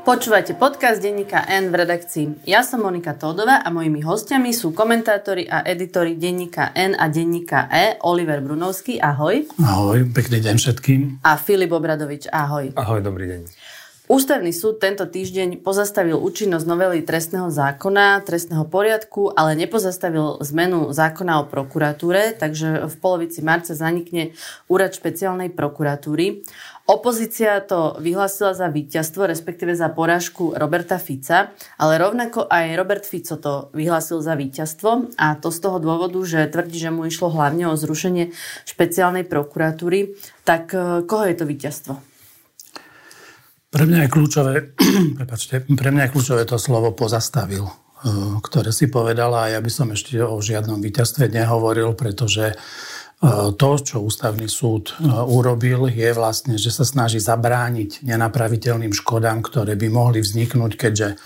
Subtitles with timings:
[0.00, 2.48] Počúvate podcast denníka N v redakcii.
[2.48, 7.68] Ja som Monika Tódová a mojimi hostiami sú komentátori a editori denníka N a denníka
[7.68, 9.44] E Oliver Brunovský, ahoj.
[9.60, 11.00] Ahoj, pekný deň všetkým.
[11.20, 12.72] A Filip Obradovič, ahoj.
[12.80, 13.42] Ahoj, dobrý deň.
[14.10, 21.38] Ústavný súd tento týždeň pozastavil účinnosť novely trestného zákona, trestného poriadku, ale nepozastavil zmenu zákona
[21.38, 24.34] o prokuratúre, takže v polovici marca zanikne
[24.66, 26.42] úrad špeciálnej prokuratúry.
[26.90, 33.38] Opozícia to vyhlásila za víťazstvo, respektíve za porážku Roberta Fica, ale rovnako aj Robert Fico
[33.38, 37.70] to vyhlásil za víťazstvo a to z toho dôvodu, že tvrdí, že mu išlo hlavne
[37.70, 38.34] o zrušenie
[38.66, 40.18] špeciálnej prokuratúry.
[40.42, 41.92] Tak eh, koho je to víťazstvo?
[43.70, 44.74] Pre mňa je kľúčové,
[45.22, 49.70] prepačte, pre mňa je kľúčové to slovo pozastavil, eh, ktoré si povedala a ja by
[49.70, 52.58] som ešte o žiadnom víťazstve nehovoril, pretože
[53.60, 59.76] to, čo ústavný súd e, urobil, je vlastne, že sa snaží zabrániť nenapraviteľným škodám, ktoré
[59.76, 61.16] by mohli vzniknúť, keďže e,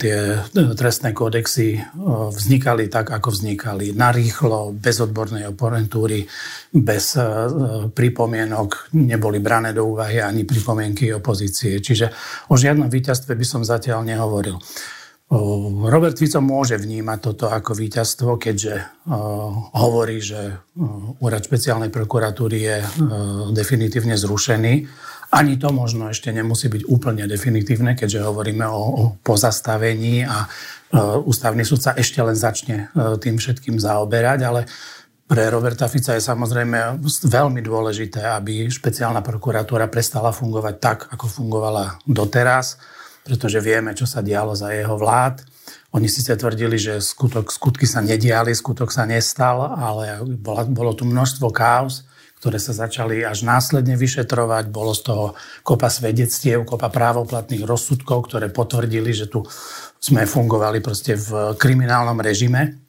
[0.00, 0.40] tie
[0.72, 1.80] trestné kódexy e,
[2.32, 3.92] vznikali tak, ako vznikali.
[3.92, 6.24] Narýchlo, bez odbornej oponentúry,
[6.72, 7.20] bez
[7.92, 11.84] pripomienok, neboli brané do úvahy ani pripomienky opozície.
[11.84, 12.08] Čiže
[12.48, 14.56] o žiadnom víťazstve by som zatiaľ nehovoril.
[15.28, 19.04] Robert Fico môže vnímať toto ako víťazstvo, keďže
[19.76, 20.56] hovorí, že
[21.20, 22.76] úrad špeciálnej prokuratúry je
[23.52, 24.88] definitívne zrušený.
[25.28, 30.48] Ani to možno ešte nemusí byť úplne definitívne, keďže hovoríme o, pozastavení a
[31.28, 32.88] ústavný súd sa ešte len začne
[33.20, 34.64] tým všetkým zaoberať, ale
[35.28, 42.00] pre Roberta Fica je samozrejme veľmi dôležité, aby špeciálna prokuratúra prestala fungovať tak, ako fungovala
[42.08, 42.80] doteraz
[43.28, 45.44] pretože vieme, čo sa dialo za jeho vlád.
[45.92, 51.04] Oni síce tvrdili, že skutok, skutky sa nediali, skutok sa nestal, ale bola, bolo tu
[51.04, 52.08] množstvo káuz,
[52.40, 54.72] ktoré sa začali až následne vyšetrovať.
[54.72, 55.24] Bolo z toho
[55.60, 59.44] kopa svedectiev, kopa právoplatných rozsudkov, ktoré potvrdili, že tu
[60.00, 62.80] sme fungovali proste v kriminálnom režime.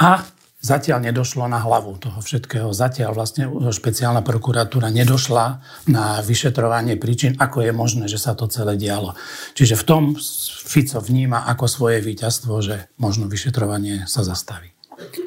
[0.00, 0.24] A
[0.56, 2.72] Zatiaľ nedošlo na hlavu toho všetkého.
[2.72, 8.80] Zatiaľ vlastne špeciálna prokuratúra nedošla na vyšetrovanie príčin, ako je možné, že sa to celé
[8.80, 9.12] dialo.
[9.52, 10.02] Čiže v tom
[10.66, 14.72] Fico vníma ako svoje víťazstvo, že možno vyšetrovanie sa zastaví.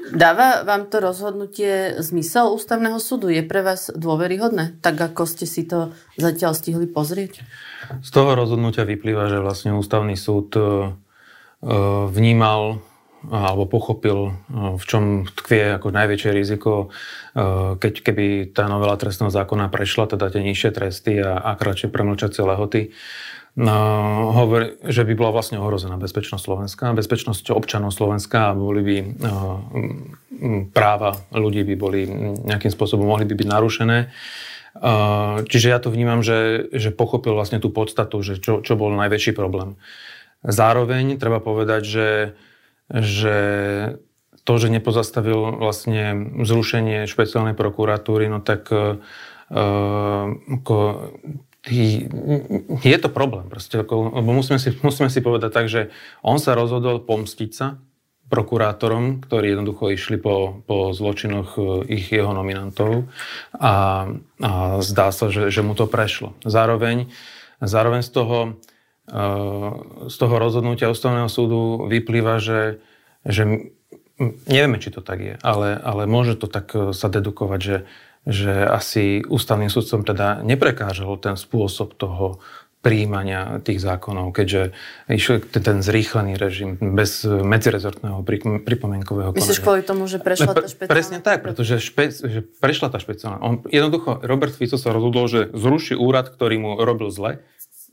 [0.09, 3.29] Dáva vám to rozhodnutie zmysel ústavného súdu?
[3.29, 4.81] Je pre vás dôveryhodné?
[4.81, 7.46] Tak ako ste si to zatiaľ stihli pozrieť?
[8.01, 10.61] Z toho rozhodnutia vyplýva, že vlastne ústavný súd e,
[12.09, 12.81] vnímal
[13.28, 16.88] alebo pochopil, v čom tkvie ako najväčšie riziko,
[17.75, 22.47] keď keby tá novela trestného zákona prešla, teda tie nižšie tresty a, a kratšie premlčacie
[22.47, 22.96] lehoty,
[23.59, 23.75] no,
[24.31, 28.96] hovor, že by bola vlastne ohrozená bezpečnosť Slovenska, bezpečnosť občanov Slovenska a boli by
[30.72, 32.08] práva ľudí by boli
[32.47, 34.00] nejakým spôsobom mohli by byť narušené.
[35.50, 39.35] Čiže ja to vnímam, že, že pochopil vlastne tú podstatu, že čo, čo bol najväčší
[39.35, 39.75] problém.
[40.46, 42.08] Zároveň treba povedať, že
[42.89, 43.38] že
[44.44, 48.97] to, že nepozastavil vlastne zrušenie špeciálnej prokuratúry, no tak uh,
[50.50, 50.75] ako,
[52.81, 53.45] je to problém.
[53.51, 55.94] Proste, ako, lebo musíme si, musíme si povedať tak, že
[56.25, 57.78] on sa rozhodol pomstiť sa
[58.29, 61.61] prokurátorom, ktorí jednoducho išli po, po zločinoch e,
[61.97, 63.09] ich jeho nominantov
[63.57, 64.05] a,
[64.38, 64.51] a
[64.85, 66.38] zdá sa, že, že mu to prešlo.
[66.45, 67.09] Zároveň,
[67.57, 68.38] zároveň z toho
[70.09, 72.78] z toho rozhodnutia ústavného súdu vyplýva, že,
[73.25, 73.74] že
[74.46, 77.78] nevieme, či to tak je, ale, ale môže to tak e, sa dedukovať, že,
[78.28, 82.44] že asi ústavným súdcom teda neprekážal ten spôsob toho
[82.80, 84.72] príjmania tých zákonov, keďže
[85.12, 88.24] išiel ten zrýchlený režim bez medzirezortného
[88.64, 89.44] pripomienkového konania.
[89.44, 90.96] Myslíš kvôli tomu, že prešla tá špeciálna...
[90.96, 93.44] Presne tak, pretože špe, že prešla tá špeciálna.
[93.44, 97.44] On, jednoducho, Robert Fico sa rozhodol, že zruší úrad, ktorý mu robil zle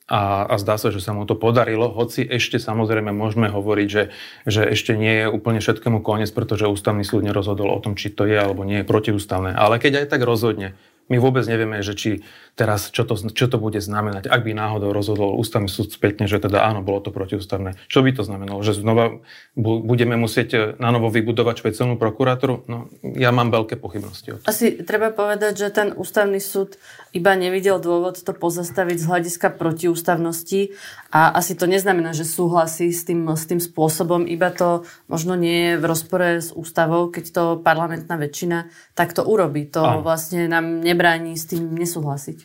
[0.06, 4.14] a, a zdá sa, že sa mu to podarilo, hoci ešte samozrejme môžeme hovoriť, že,
[4.46, 8.22] že ešte nie je úplne všetkému koniec, pretože ústavný súd nerozhodol o tom, či to
[8.22, 9.50] je alebo nie je protiústavné.
[9.58, 12.10] Ale keď aj tak rozhodne, my vôbec nevieme, že či
[12.58, 16.42] teraz, čo to, čo to bude znamenať, ak by náhodou rozhodol ústavný súd spätne, že
[16.42, 17.78] teda áno, bolo to protiústavné.
[17.86, 18.64] Čo by to znamenalo?
[18.64, 19.22] Že znova
[19.56, 22.66] budeme musieť e, na novo vybudovať špeciálnu prokuratúru?
[22.66, 24.48] No, ja mám veľké pochybnosti o tom.
[24.50, 26.80] Asi treba povedať, že ten ústavný súd
[27.14, 30.74] iba nevidel dôvod to pozastaviť z hľadiska protiústavnosti
[31.16, 35.72] a asi to neznamená, že súhlasí s tým, s tým spôsobom, iba to možno nie
[35.72, 39.64] je v rozpore s ústavou, keď to parlamentná väčšina tak to urobí.
[39.72, 40.04] To áno.
[40.04, 42.44] vlastne nám nebráni s tým nesúhlasiť.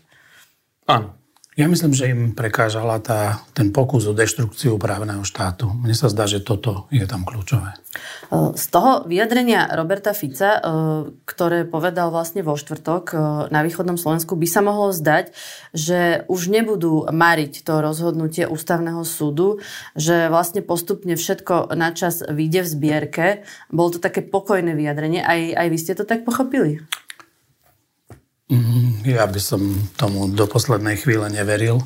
[0.88, 1.21] Áno.
[1.62, 5.70] Ja myslím, že im prekážala tá, ten pokus o deštrukciu právneho štátu.
[5.70, 7.78] Mne sa zdá, že toto je tam kľúčové.
[8.34, 10.58] Z toho vyjadrenia Roberta Fica,
[11.22, 13.14] ktoré povedal vlastne vo štvrtok
[13.54, 15.38] na východnom Slovensku, by sa mohlo zdať,
[15.70, 19.62] že už nebudú mariť to rozhodnutie ústavného súdu,
[19.94, 23.26] že vlastne postupne všetko načas vyjde v zbierke.
[23.70, 25.22] Bolo to také pokojné vyjadrenie.
[25.22, 26.82] Aj, aj vy ste to tak pochopili?
[28.50, 29.62] Mm, ja by som
[29.98, 31.82] tomu do poslednej chvíle neveril.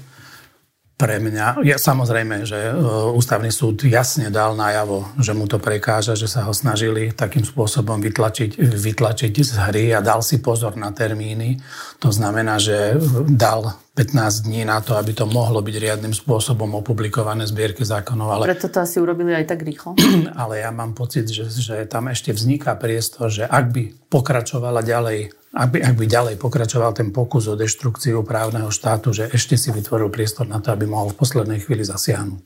[0.95, 2.73] Pre mňa, ja, samozrejme, že e,
[3.11, 7.99] ústavný súd jasne dal najavo, že mu to prekáža, že sa ho snažili takým spôsobom
[7.99, 11.59] vytlačiť, vytlačiť z hry a dal si pozor na termíny.
[11.99, 12.95] To znamená, že
[13.27, 18.27] dal 15 dní na to, aby to mohlo byť riadnym spôsobom opublikované zbierky zákonov.
[18.27, 18.43] Ale...
[18.51, 19.95] Preto to asi urobili aj tak rýchlo.
[20.41, 25.31] Ale ja mám pocit, že, že tam ešte vzniká priestor, že ak by pokračovala ďalej
[25.55, 29.71] ak by, ak by ďalej pokračoval ten pokus o deštrukciu právneho štátu, že ešte si
[29.71, 32.43] vytvoril priestor na to, aby mohol v poslednej chvíli zasiahnuť.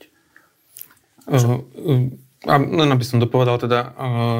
[1.26, 3.92] Uh, uh a len aby som dopovedal, teda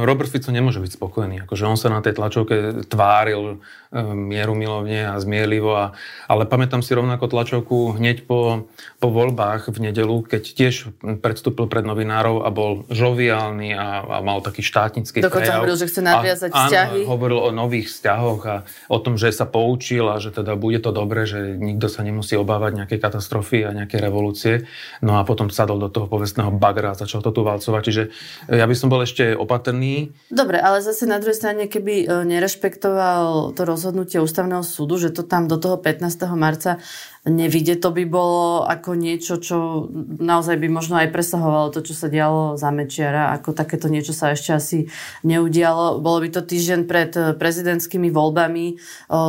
[0.09, 1.45] Robert Fico nemôže byť spokojný.
[1.45, 3.61] Akože on sa na tej tlačovke tváril
[3.93, 5.77] e, mieru milovne a zmierlivo.
[5.77, 5.93] A,
[6.25, 8.65] ale pamätám si rovnako tlačovku hneď po,
[9.05, 14.41] po voľbách v nedelu, keď tiež predstúpil pred novinárov a bol žoviálny a, a mal
[14.41, 17.01] taký štátnický Dokonca hovoril, že chce nadviazať a, vzťahy.
[17.05, 18.57] Áno, hovoril o nových vzťahoch a
[18.89, 22.33] o tom, že sa poučil a že teda bude to dobre, že nikto sa nemusí
[22.33, 24.65] obávať nejakej katastrofy a nejaké revolúcie.
[25.05, 28.15] No a potom sadol do toho povestného bagra a začal to tu valcovať Čiže
[28.47, 30.15] e, ja by som bol ešte opatrný.
[30.31, 35.27] Dobre, ale zase na druhej strane, keby e, nerešpektoval to rozhodnutie ústavného súdu, že to
[35.27, 36.07] tam do toho 15.
[36.39, 36.79] marca
[37.29, 39.85] nevidie, to by bolo ako niečo, čo
[40.17, 44.33] naozaj by možno aj presahovalo to, čo sa dialo za Mečiara, ako takéto niečo sa
[44.33, 44.79] ešte asi
[45.21, 46.01] neudialo.
[46.01, 48.81] Bolo by to týždeň pred e, prezidentskými voľbami,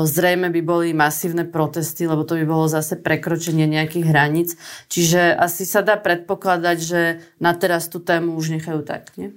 [0.08, 4.50] zrejme by boli masívne protesty, lebo to by bolo zase prekročenie nejakých hraníc.
[4.88, 7.02] Čiže asi sa dá predpokladať, že
[7.44, 9.32] na teraz tú tému už nechajú tak, nie?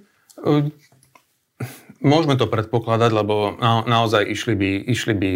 [2.05, 5.31] Môžeme to predpokladať, lebo na, naozaj išli by, išli by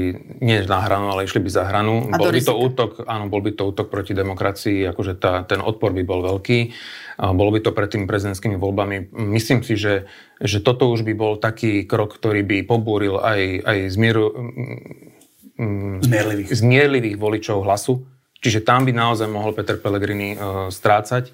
[0.44, 2.12] nie na hranu, ale išli by za hranu.
[2.12, 5.64] A bol by to útok, áno, bol by to útok proti demokracii, akože tá, ten
[5.64, 6.58] odpor by bol veľký.
[7.24, 9.16] A bolo by to pred tými prezidentskými voľbami.
[9.16, 10.12] Myslím si, že,
[10.44, 14.26] že toto už by bol taký krok, ktorý by pobúril aj, aj zmieru,
[15.56, 16.48] mm, zmierlivých.
[16.52, 18.04] zmierlivých voličov hlasu.
[18.44, 21.32] Čiže tam by naozaj mohol Peter Pellegrini uh, strácať.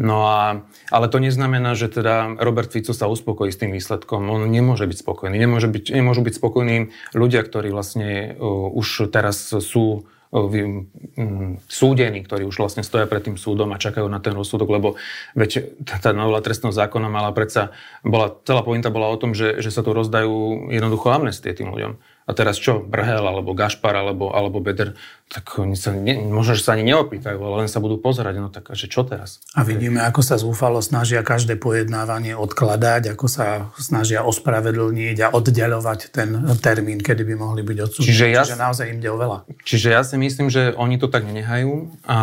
[0.00, 4.24] No a, ale to neznamená, že teda Robert Fico sa uspokojí s tým výsledkom.
[4.32, 5.36] On nemôže byť spokojný.
[5.36, 6.76] Nemôže byť, nemôžu byť spokojní
[7.12, 13.20] ľudia, ktorí vlastne uh, už teraz sú uh, um, súdení, ktorí už vlastne stoja pred
[13.20, 14.88] tým súdom a čakajú na ten rozsudok, lebo
[15.36, 19.68] veď tá novela trestného zákona mala predsa, bola, celá pointa bola o tom, že, že
[19.68, 22.00] sa tu rozdajú jednoducho amnestie tým ľuďom.
[22.22, 22.78] A teraz čo?
[22.78, 24.94] Brhel, alebo Gašpar, alebo, alebo Beder,
[25.32, 28.34] tak oni sa, ne, možno, že sa ani neopýtajú, ale len sa budú pozerať.
[28.38, 29.40] No tak, že čo teraz?
[29.56, 36.12] A vidíme, ako sa zúfalo snažia každé pojednávanie odkladať, ako sa snažia ospravedlniť a oddelovať
[36.12, 38.06] ten termín, kedy by mohli byť odsúdení.
[38.12, 39.38] Čiže, ja, Čiže naozaj im ide o veľa.
[39.64, 42.20] Čiže ja si myslím, že oni to tak nenehajú a,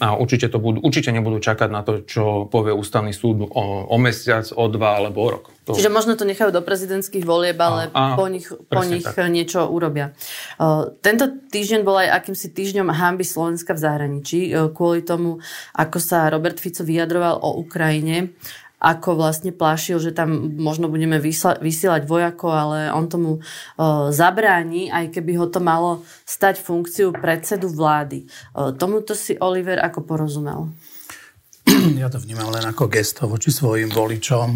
[0.00, 3.96] a určite, to budú, určite nebudú čakať na to, čo povie ústavný súd o, o
[4.00, 5.44] mesiac, o dva alebo o rok.
[5.68, 5.76] To...
[5.76, 9.68] Čiže možno to nechajú do prezidentských volieb, ale a, a, po nich, po nich niečo
[9.68, 10.16] urobia.
[10.56, 15.44] Uh, tento týždeň bol aj akýmsi týždňom hamby Slovenska v zahraničí, uh, kvôli tomu,
[15.76, 18.32] ako sa Robert Fico vyjadroval o Ukrajine
[18.78, 21.18] ako vlastne plášil, že tam možno budeme
[21.58, 27.66] vysielať vojakov, ale on tomu uh, zabráni, aj keby ho to malo stať funkciu predsedu
[27.66, 28.30] vlády.
[28.54, 30.70] Uh, tomuto si Oliver ako porozumel?
[32.00, 34.48] Ja to vnímam len ako gesto voči svojim voličom,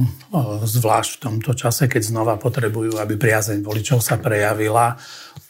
[0.64, 4.96] zvlášť v tomto čase, keď znova potrebujú, aby priazeň voličov sa prejavila.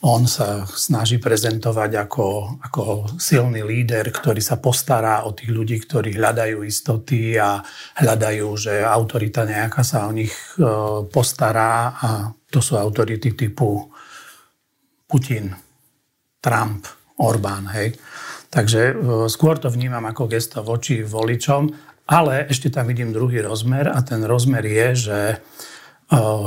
[0.02, 2.26] On sa snaží prezentovať ako,
[2.66, 2.82] ako
[3.22, 7.62] silný líder, ktorý sa postará o tých ľudí, ktorí hľadajú istoty a
[8.02, 10.34] hľadajú, že autorita nejaká sa o nich
[11.14, 12.08] postará a
[12.50, 13.86] to sú autority typu
[15.06, 15.54] Putin,
[16.42, 16.82] Trump,
[17.22, 17.94] Orbán, hej.
[18.52, 18.94] Takže e,
[19.32, 21.72] skôr to vnímam ako gesto voči voličom,
[22.12, 25.36] ale ešte tam vidím druhý rozmer a ten rozmer je, že e,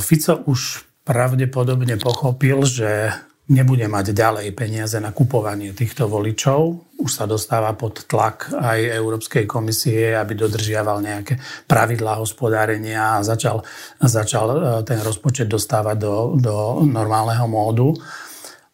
[0.05, 3.09] Fico už pravdepodobne pochopil, že
[3.45, 6.81] nebude mať ďalej peniaze na kupovanie týchto voličov.
[6.97, 11.37] Už sa dostáva pod tlak aj Európskej komisie, aby dodržiaval nejaké
[11.69, 13.65] pravidlá hospodárenia a začal,
[13.97, 17.97] začal e, ten rozpočet dostávať do, do normálneho módu.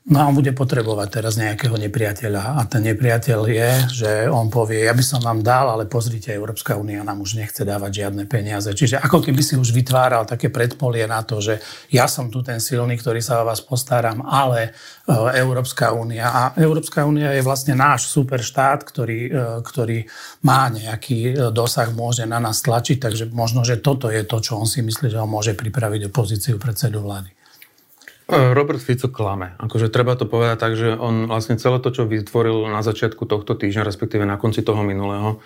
[0.01, 2.57] No a on bude potrebovať teraz nejakého nepriateľa.
[2.57, 6.73] A ten nepriateľ je, že on povie, ja by som vám dal, ale pozrite, Európska
[6.73, 8.73] únia nám už nechce dávať žiadne peniaze.
[8.73, 11.61] Čiže ako keby si už vytváral také predpolie na to, že
[11.93, 14.73] ja som tu ten silný, ktorý sa o vás postaram, ale
[15.05, 16.33] e, Európska únia.
[16.33, 19.31] A Európska únia je vlastne náš superštát, ktorý, e,
[19.61, 20.01] ktorý
[20.41, 24.57] má nejaký e, dosah, môže na nás tlačiť, takže možno, že toto je to, čo
[24.57, 27.40] on si myslí, že on môže pripraviť opozíciu predsedu vlády.
[28.31, 29.59] E, Robert Fico klame.
[29.59, 33.59] Akože treba to povedať tak, že on vlastne celé to, čo vytvoril na začiatku tohto
[33.59, 35.43] týždňa, respektíve na konci toho minulého,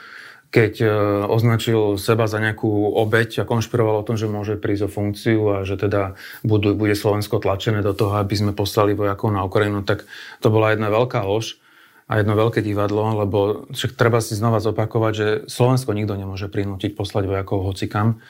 [0.54, 0.88] keď e,
[1.26, 5.58] označil seba za nejakú obeď a konšpiroval o tom, že môže prísť o funkciu a
[5.66, 6.14] že teda
[6.46, 10.06] budú, bude Slovensko tlačené do toho, aby sme poslali vojakov na Ukrajinu, tak
[10.46, 11.58] to bola jedna veľká lož
[12.06, 16.94] a jedno veľké divadlo, lebo však treba si znova zopakovať, že Slovensko nikto nemôže prinútiť
[16.94, 18.22] poslať vojakov hocikam.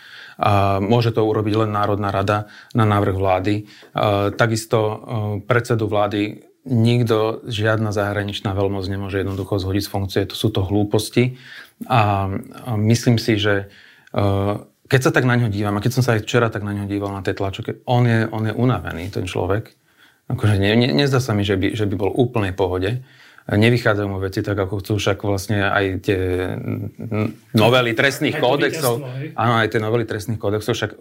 [0.83, 3.55] Môže to urobiť len Národná rada na návrh vlády.
[4.35, 4.79] Takisto
[5.47, 10.21] predsedu vlády nikto, žiadna zahraničná veľmoc nemôže jednoducho zhodiť z funkcie.
[10.25, 11.37] To sú to hlúposti.
[11.85, 12.27] A
[12.75, 13.69] myslím si, že
[14.85, 16.85] keď sa tak na ňo dívam, a keď som sa aj včera tak na ňo
[16.85, 19.71] díval na tej tlačoke, on je, on je unavený, ten človek.
[20.25, 22.91] Akože ne, ne, nezdá sa mi, že by, že by bol úplne v pohode
[23.45, 26.19] nevychádzajú mu veci tak, ako chcú, však vlastne aj tie
[27.53, 29.05] novely trestných kódexov,
[29.37, 30.91] áno, aj tie novely trestných kódexov, však,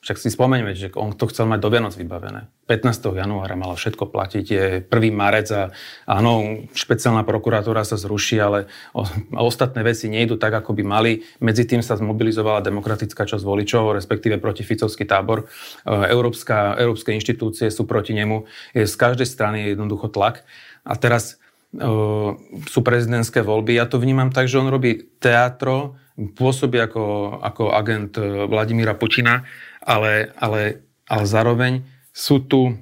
[0.00, 2.48] však si spomeňme, že on to chcel mať do Vianoc vybavené.
[2.64, 3.12] 15.
[3.12, 4.88] januára malo všetko platiť, je 1.
[5.12, 5.68] marec a
[6.08, 9.04] áno, špeciálna prokuratúra sa zruší, ale o,
[9.36, 11.12] ostatné veci nejdu tak, ako by mali.
[11.44, 15.44] Medzi tým sa zmobilizovala demokratická časť voličov, respektíve proti Ficovský tábor.
[15.44, 18.48] E, Európska, európske inštitúcie sú proti nemu.
[18.72, 20.42] Je z každej strany jednoducho tlak.
[20.82, 21.38] A teraz
[22.66, 23.76] sú prezidentské voľby.
[23.76, 29.44] Ja to vnímam tak, že on robí teatro, pôsobí ako, ako agent e, Vladimíra Putina,
[29.84, 31.84] ale, ale, ale zároveň
[32.16, 32.72] sú tu,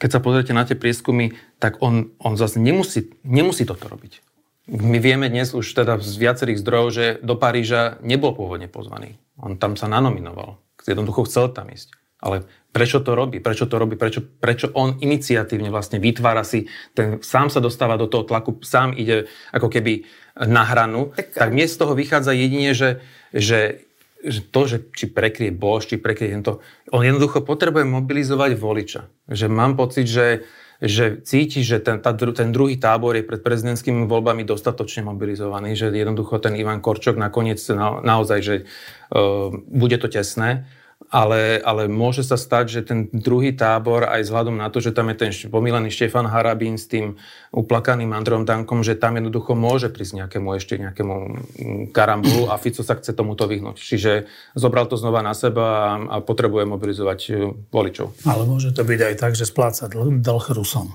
[0.00, 4.24] keď sa pozriete na tie prieskumy, tak on, on zase nemusí, nemusí toto robiť.
[4.70, 9.20] My vieme dnes už teda z viacerých zdrojov, že do Paríža nebol pôvodne pozvaný.
[9.36, 10.56] On tam sa nanominoval.
[10.80, 11.92] Jednoducho chcel tam ísť.
[12.20, 13.42] Ale prečo to robí?
[13.42, 13.98] Prečo to robí?
[13.98, 18.94] Prečo, prečo on iniciatívne vlastne vytvára si, ten, sám sa dostáva do toho tlaku, sám
[18.94, 20.06] ide ako keby
[20.46, 23.02] na hranu, tak, tak mne z toho vychádza jedine, že,
[23.34, 23.82] že,
[24.22, 26.62] že to, že či prekrie Bož, či prekrie to,
[26.94, 29.02] on jednoducho potrebuje mobilizovať voliča.
[29.26, 30.46] Že mám pocit, že,
[30.78, 35.90] že cíti, že ten, tá, ten druhý tábor je pred prezidentskými voľbami dostatočne mobilizovaný, že
[35.90, 40.70] jednoducho ten Ivan Korčok nakoniec na, naozaj, že uh, bude to tesné
[41.10, 45.10] ale, ale môže sa stať, že ten druhý tábor, aj vzhľadom na to, že tam
[45.10, 47.18] je ten pomílený Štefan Harabín s tým
[47.50, 52.86] uplakaným Androm Dankom, že tam jednoducho môže prísť nejakému ešte nejakému mm, karambulu a Fico
[52.86, 53.82] sa chce tomuto vyhnúť.
[53.82, 57.32] Čiže zobral to znova na seba a, a potrebuje mobilizovať e,
[57.74, 58.22] voličov.
[58.30, 60.22] Ale môže to byť aj tak, že spláca dlh,
[60.54, 60.94] Rusom.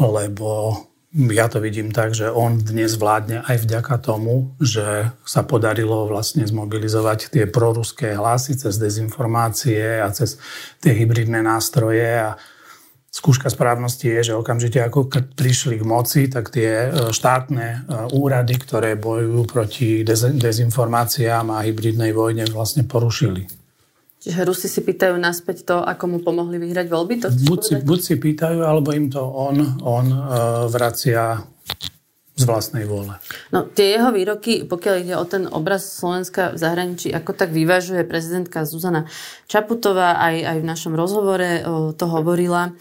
[0.00, 0.72] Lebo
[1.14, 6.42] ja to vidím tak, že on dnes vládne aj vďaka tomu, že sa podarilo vlastne
[6.42, 10.42] zmobilizovať tie proruské hlasy cez dezinformácie a cez
[10.82, 12.34] tie hybridné nástroje a
[13.14, 15.06] skúška správnosti je, že okamžite ako
[15.38, 17.78] prišli k moci, tak tie e, štátne e,
[18.10, 20.02] úrady, ktoré bojujú proti
[20.34, 23.63] dezinformáciám a hybridnej vojne vlastne porušili.
[24.24, 27.14] Čiže Rusi si pýtajú naspäť to, ako mu pomohli vyhrať voľby?
[27.20, 31.44] To buď, si, buď si pýtajú, alebo im to on, on uh, vracia
[32.34, 33.14] z vlastnej vôle.
[33.54, 38.02] No, tie jeho výroky, pokiaľ ide o ten obraz Slovenska v zahraničí, ako tak vyvážuje
[38.02, 39.06] prezidentka Zuzana
[39.46, 41.62] Čaputová, aj, aj v našom rozhovore
[41.94, 42.74] to hovorila.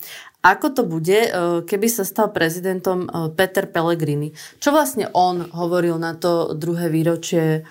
[0.44, 1.32] Ako to bude, e,
[1.64, 4.36] keby sa stal prezidentom e, Peter Pellegrini?
[4.60, 7.62] Čo vlastne on hovoril na to druhé výročie e,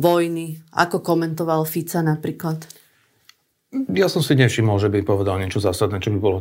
[0.00, 0.64] vojny?
[0.72, 2.64] Ako komentoval Fica napríklad?
[3.90, 6.38] Ja som si nevšimol, že by povedal niečo zásadné, čo by bolo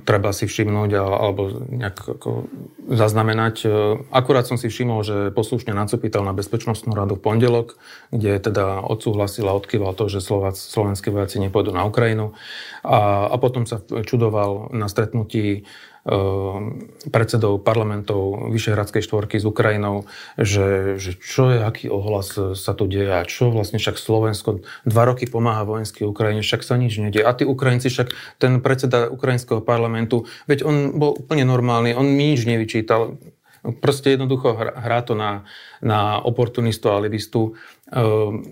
[0.00, 2.48] treba si všimnúť alebo nejak ako
[2.88, 3.68] zaznamenať.
[4.08, 7.76] Akurát som si všimol, že poslušne nacopýtal na Bezpečnostnú radu v pondelok,
[8.08, 10.24] kde teda odsúhlasil a odkýval to, že
[10.56, 12.32] slovenskí vojaci nepôjdu na Ukrajinu.
[12.80, 15.68] A, a potom sa čudoval na stretnutí
[16.02, 23.06] predsedov parlamentov Vyšehradskej štvorky s Ukrajinou, že, že čo je, aký ohlas sa tu deje
[23.06, 27.22] a čo vlastne však Slovensko dva roky pomáha vojenský Ukrajine, však sa nič nedie.
[27.22, 28.10] A tí Ukrajinci však,
[28.42, 33.22] ten predseda ukrajinského parlamentu, veď on bol úplne normálny, on mi nič nevyčítal,
[33.62, 35.46] Proste jednoducho hrá to na,
[35.78, 37.54] na oportunistu a alibistu.
[37.94, 38.42] Ehm,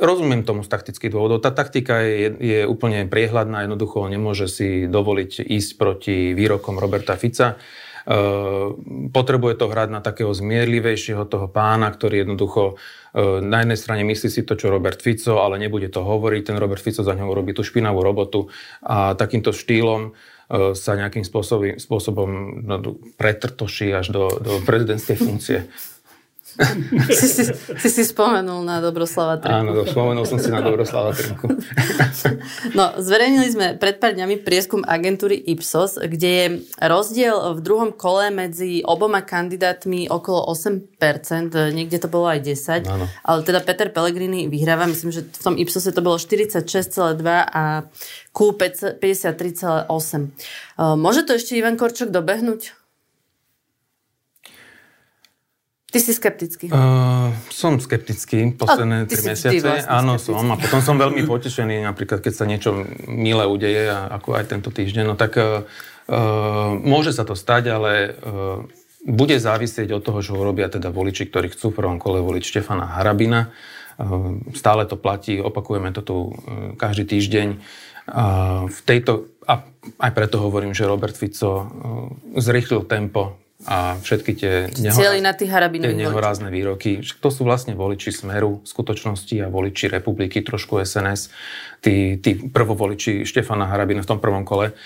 [0.00, 1.44] rozumiem tomu z taktických dôvodov.
[1.44, 7.60] Tá taktika je, je úplne priehľadná, jednoducho nemôže si dovoliť ísť proti výrokom Roberta Fica.
[8.06, 12.78] Ehm, potrebuje to hrať na takého zmierlivejšieho toho pána, ktorý jednoducho
[13.12, 16.54] ehm, na jednej strane myslí si to, čo Robert Fico, ale nebude to hovoriť.
[16.54, 18.46] Ten Robert Fico za ňou robí tú špinavú robotu
[18.86, 20.14] a takýmto štýlom
[20.78, 22.30] sa nejakým spôsobom, spôsobom
[22.62, 22.78] no,
[23.18, 25.58] pretrtoší až do, do prezidentskej funkcie
[27.12, 29.60] si, si, si si spomenul na Dobroslava Trinku.
[29.60, 31.52] Áno, spomenul som si na Dobroslava Trinku.
[32.78, 36.46] no, zverejnili sme pred pár dňami prieskum agentúry Ipsos, kde je
[36.80, 43.04] rozdiel v druhom kole medzi oboma kandidátmi okolo 8%, niekde to bolo aj 10%, Áno.
[43.04, 46.64] ale teda Peter Pellegrini vyhráva, myslím, že v tom Ipsose to bolo 46,2
[47.52, 47.84] a
[48.32, 49.92] Q 53,8.
[50.96, 52.85] Môže to ešte Ivan Korčok dobehnúť?
[55.96, 56.68] Ty si skeptický?
[56.68, 59.64] Uh, som skeptický posledné tri mesiace.
[59.64, 60.44] Vlastne Áno, skeptický.
[60.44, 60.52] som.
[60.52, 65.08] A potom som veľmi potešený, napríklad keď sa niečo milé udeje, ako aj tento týždeň.
[65.08, 65.64] No tak uh,
[66.84, 68.60] môže sa to stať, ale uh,
[69.08, 73.00] bude závisieť od toho, čo urobia teda voliči, ktorí chcú v prvom kole voliť Štefana
[73.00, 73.48] Harabina.
[73.96, 77.48] Uh, stále to platí, opakujeme to tu uh, každý týždeň.
[78.04, 79.64] Uh, v tejto, a
[80.04, 81.72] aj preto hovorím, že Robert Fico
[82.36, 87.00] zrýchlil tempo a všetky tie, nehoráz, na tých tie nehorázne výroky.
[87.24, 91.32] To sú vlastne voliči Smeru v skutočnosti a voliči republiky, trošku SNS,
[91.80, 94.76] tí, tí prvovoliči Štefana Harabina v tom prvom kole.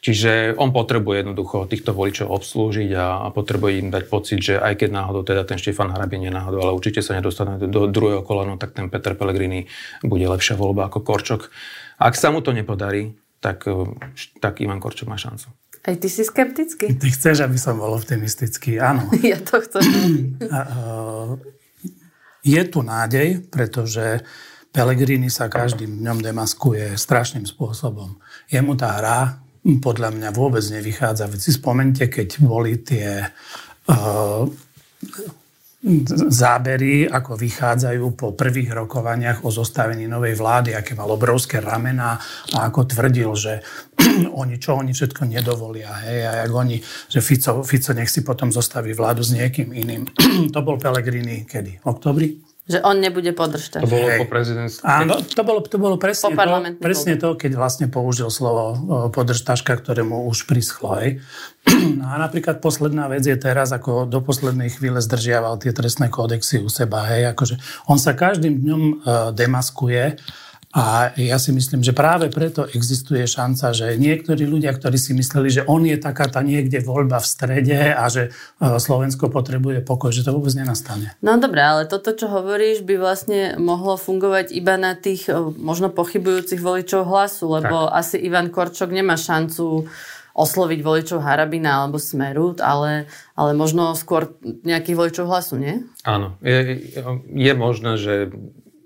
[0.00, 4.80] Čiže on potrebuje jednoducho týchto voličov obslúžiť a, a potrebuje im dať pocit, že aj
[4.80, 8.24] keď náhodou teda ten Štefan Harabin je náhodou, ale určite sa nedostane do, do druhého
[8.24, 9.68] kola, no tak ten Peter Pellegrini
[10.00, 11.52] bude lepšia voľba ako Korčok.
[12.00, 13.12] Ak sa mu to nepodarí,
[13.44, 13.68] tak,
[14.40, 15.52] tak Ivan Korčok má šancu.
[15.80, 16.92] Aj ty si skeptický?
[16.92, 19.08] Ty chceš, aby som bol optimistický, áno.
[19.24, 19.84] Ja to chcem.
[22.44, 24.20] Je tu nádej, pretože
[24.70, 28.20] Pelegrini sa každým dňom demaskuje strašným spôsobom.
[28.52, 29.20] Jemu tá hra
[29.60, 31.28] podľa mňa vôbec nevychádza.
[31.28, 34.44] Veď si spomente, keď boli tie uh,
[36.28, 42.20] zábery, ako vychádzajú po prvých rokovaniach o zostavení novej vlády, aké mal obrovské ramená
[42.52, 43.64] a ako tvrdil, že
[44.44, 46.04] oni čo, oni všetko nedovolia.
[46.04, 46.76] Hej, a jak oni,
[47.08, 50.04] že Fico, Fico nech si potom zostaví vládu s niekým iným.
[50.54, 51.80] to bol Pelegrini kedy?
[51.88, 52.49] Oktobri?
[52.70, 53.82] Že on nebude podržtač.
[53.82, 54.86] To bolo po prezidentstve.
[54.86, 58.78] Áno, to bolo, to bolo presne, to, presne to, keď vlastne použil slovo
[59.10, 60.94] podržtačka, ktorému už prischlo.
[61.02, 61.18] Hej.
[62.06, 66.70] A napríklad posledná vec je teraz, ako do poslednej chvíle zdržiaval tie trestné kódexy u
[66.70, 67.10] seba.
[67.10, 67.34] Hej.
[67.34, 67.58] Akože
[67.90, 68.94] on sa každým dňom uh,
[69.34, 70.14] demaskuje
[70.70, 75.50] a ja si myslím, že práve preto existuje šanca, že niektorí ľudia, ktorí si mysleli,
[75.50, 80.14] že on je taká tá niekde voľba v strede a že e, Slovensko potrebuje pokoj,
[80.14, 81.10] že to vôbec nenastane.
[81.26, 85.90] No dobré, ale toto, čo hovoríš, by vlastne mohlo fungovať iba na tých e, možno
[85.90, 88.06] pochybujúcich voličov hlasu, lebo tak.
[88.06, 89.90] asi Ivan Korčok nemá šancu
[90.38, 95.82] osloviť voličov Harabina alebo Smeru, ale, ale možno skôr nejakých voličov hlasu, nie?
[96.06, 96.38] Áno.
[96.46, 96.94] Je,
[97.26, 98.30] je možné, že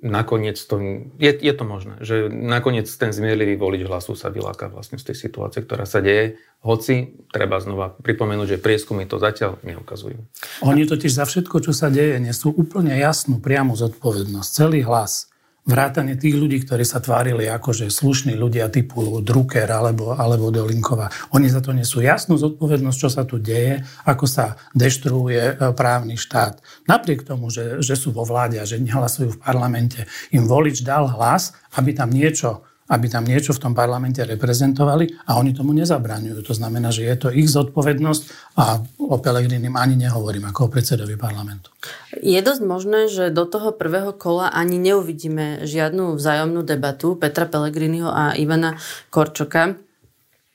[0.04, 0.76] nakoniec to,
[1.16, 5.16] je, je to možné, že nakoniec ten zmierlivý volič hlasu sa vyláka vlastne z tej
[5.16, 10.20] situácie, ktorá sa deje, hoci treba znova pripomenúť, že prieskumy to zatiaľ neukazujú.
[10.60, 14.48] Oni totiž za všetko, čo sa deje, nesú úplne jasnú priamu zodpovednosť.
[14.52, 15.32] Celý hlas
[15.64, 21.09] vrátane tých ľudí, ktorí sa tvárili ako že slušní ľudia typu Drucker alebo, alebo Dolinková.
[21.33, 26.20] Oni za to nesú jasnú zodpovednosť, čo sa tu deje, ako sa deštruuje e, právny
[26.20, 26.61] štát.
[26.85, 30.05] Napriek tomu, že, že sú vo vláde a že nehlasujú v parlamente,
[30.37, 35.40] im volič dal hlas, aby tam niečo aby tam niečo v tom parlamente reprezentovali a
[35.40, 36.44] oni tomu nezabraňujú.
[36.44, 38.22] To znamená, že je to ich zodpovednosť
[38.60, 41.72] a o Pelegrinim ani nehovorím ako o predsedovi parlamentu.
[42.20, 48.08] Je dosť možné, že do toho prvého kola ani neuvidíme žiadnu vzájomnú debatu Petra Pelegriniho
[48.12, 48.76] a Ivana
[49.08, 49.80] Korčoka.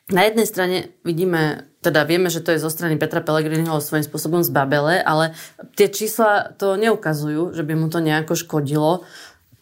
[0.09, 4.41] Na jednej strane vidíme, teda vieme, že to je zo strany Petra Pelegriniho svojím spôsobom
[4.41, 5.37] zbabele, ale
[5.77, 9.05] tie čísla to neukazujú, že by mu to nejako škodilo.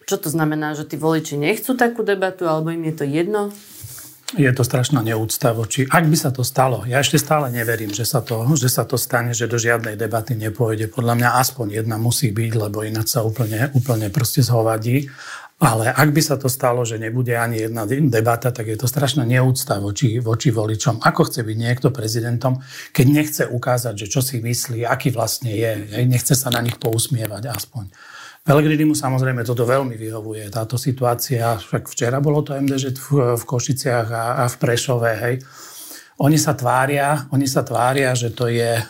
[0.08, 3.52] Čo to znamená, že tí voliči nechcú takú debatu, alebo im je to jedno?
[4.39, 5.84] Je to strašná neúcta voči...
[5.91, 8.96] Ak by sa to stalo, ja ešte stále neverím, že sa to, že sa to
[8.96, 10.88] stane, že do žiadnej debaty nepôjde.
[10.96, 15.12] Podľa mňa aspoň jedna musí byť, lebo ináč sa úplne, úplne proste zhovadí.
[15.60, 19.28] Ale ak by sa to stalo, že nebude ani jedna debata, tak je to strašná
[19.28, 21.04] neúcta voči, voči voličom.
[21.04, 22.63] Ako chce byť niekto prezidentom,
[22.96, 26.04] keď nechce ukázať, že čo si myslí, aký vlastne je.
[26.08, 27.91] Nechce sa na nich pousmievať aspoň.
[28.48, 31.60] Pelegrini mu samozrejme toto veľmi vyhovuje, táto situácia.
[31.60, 35.36] Však včera bolo to MDŽ v, v Košiciach a, a v Prešove, hej.
[36.17, 38.82] Oni sa tvária, oni sa tvária, že to je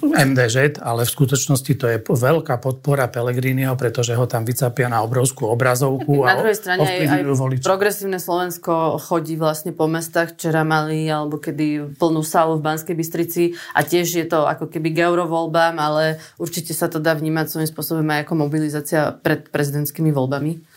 [0.00, 5.44] MDŽ, ale v skutočnosti to je veľká podpora Pelegriniho, pretože ho tam vycapia na obrovskú
[5.44, 10.40] obrazovku na druhej strane aj, aj progresívne Slovensko chodí vlastne po mestách.
[10.40, 14.96] Včera mali, alebo kedy plnú sálu v Banskej Bystrici a tiež je to ako keby
[14.96, 20.08] k eurovoľbám, ale určite sa to dá vnímať svojím spôsobom aj ako mobilizácia pred prezidentskými
[20.16, 20.75] voľbami.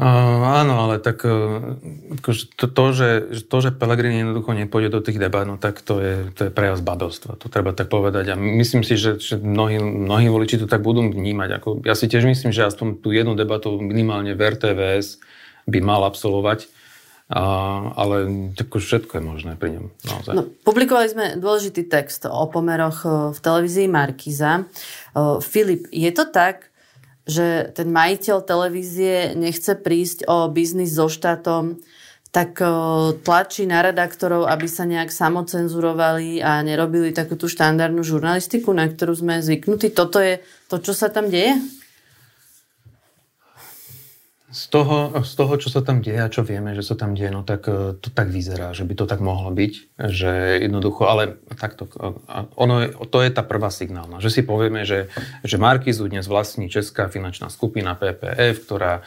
[0.00, 1.76] Uh, áno, ale tak uh,
[2.56, 3.08] to, to, že,
[3.44, 6.80] to, že Pelegrini jednoducho nepôjde do tých debat, no tak to je, to je prejav
[6.80, 7.36] zbadovstva.
[7.36, 8.32] To treba tak povedať.
[8.32, 11.60] A myslím si, že, že mnohí, mnohí voliči to tak budú vnímať.
[11.60, 15.20] Ako, ja si tiež myslím, že aspoň tú jednu debatu minimálne v RTVS
[15.68, 16.72] by mal absolvovať.
[17.28, 17.44] A,
[17.92, 18.16] ale
[18.56, 19.84] tako všetko je možné pri ňom.
[20.00, 20.32] Naozaj.
[20.32, 24.64] No, publikovali sme dôležitý text o pomeroch v televízii Markiza.
[25.44, 26.69] Filip, je to tak,
[27.30, 31.78] že ten majiteľ televízie nechce prísť o biznis so štátom,
[32.30, 32.62] tak
[33.26, 39.18] tlačí na redaktorov, aby sa nejak samocenzurovali a nerobili takú tú štandardnú žurnalistiku, na ktorú
[39.18, 39.90] sme zvyknutí.
[39.90, 40.38] Toto je
[40.70, 41.58] to, čo sa tam deje?
[44.50, 47.30] Z toho, z toho, čo sa tam deje a čo vieme, že sa tam deje,
[47.30, 49.72] no tak e, to tak vyzerá, že by to tak mohlo byť,
[50.10, 52.10] že jednoducho, ale takto, e,
[52.58, 55.06] ono, to je tá prvá signálna, že si povieme, že,
[55.46, 59.02] že Markizu dnes vlastní Česká finančná skupina PPF, ktorá e,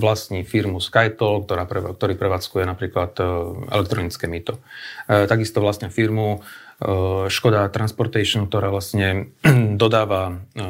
[0.00, 3.24] vlastní firmu SkyToll, ktorá, ktorý prevádzkuje napríklad e,
[3.76, 4.56] elektronické mýto.
[5.04, 6.40] E, takisto vlastne firmu
[7.32, 9.32] Škoda Transportation, ktorá vlastne
[9.80, 10.62] dodáva eh,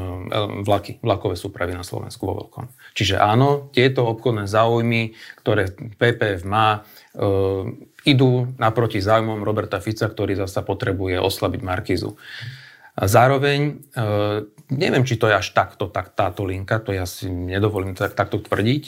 [0.62, 2.70] vlaky, vlakové súpravy na Slovensku vo veľkom.
[2.94, 6.86] Čiže áno, tieto obchodné záujmy, ktoré PPF má,
[7.18, 7.74] eh,
[8.06, 12.14] idú naproti záujmom Roberta Fica, ktorý zasa potrebuje oslabiť Markizu.
[12.96, 13.82] Zároveň,
[14.72, 18.40] neviem, či to je až takto, tak, táto linka, to ja si nedovolím tak, takto
[18.40, 18.84] tvrdiť,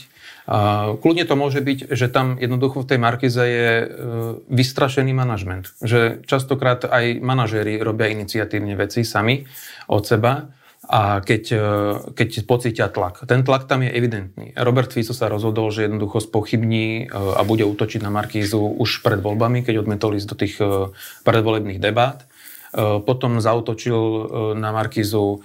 [1.04, 3.87] kľudne to môže byť, že tam jednoducho v tej Markize je e,
[4.48, 5.76] vystrašený manažment.
[5.84, 9.44] Že častokrát aj manažéri robia iniciatívne veci sami
[9.92, 10.48] od seba
[10.88, 11.68] a keď, e,
[12.16, 13.28] keď pocítia tlak.
[13.28, 14.56] Ten tlak tam je evidentný.
[14.56, 19.20] Robert Fico sa rozhodol, že jednoducho spochybní e, a bude útočiť na Markízu už pred
[19.20, 20.54] voľbami, keď odmietol ísť do tých
[21.28, 22.24] predvolebných debát.
[23.08, 23.96] Potom zautočil
[24.52, 25.40] na Markízu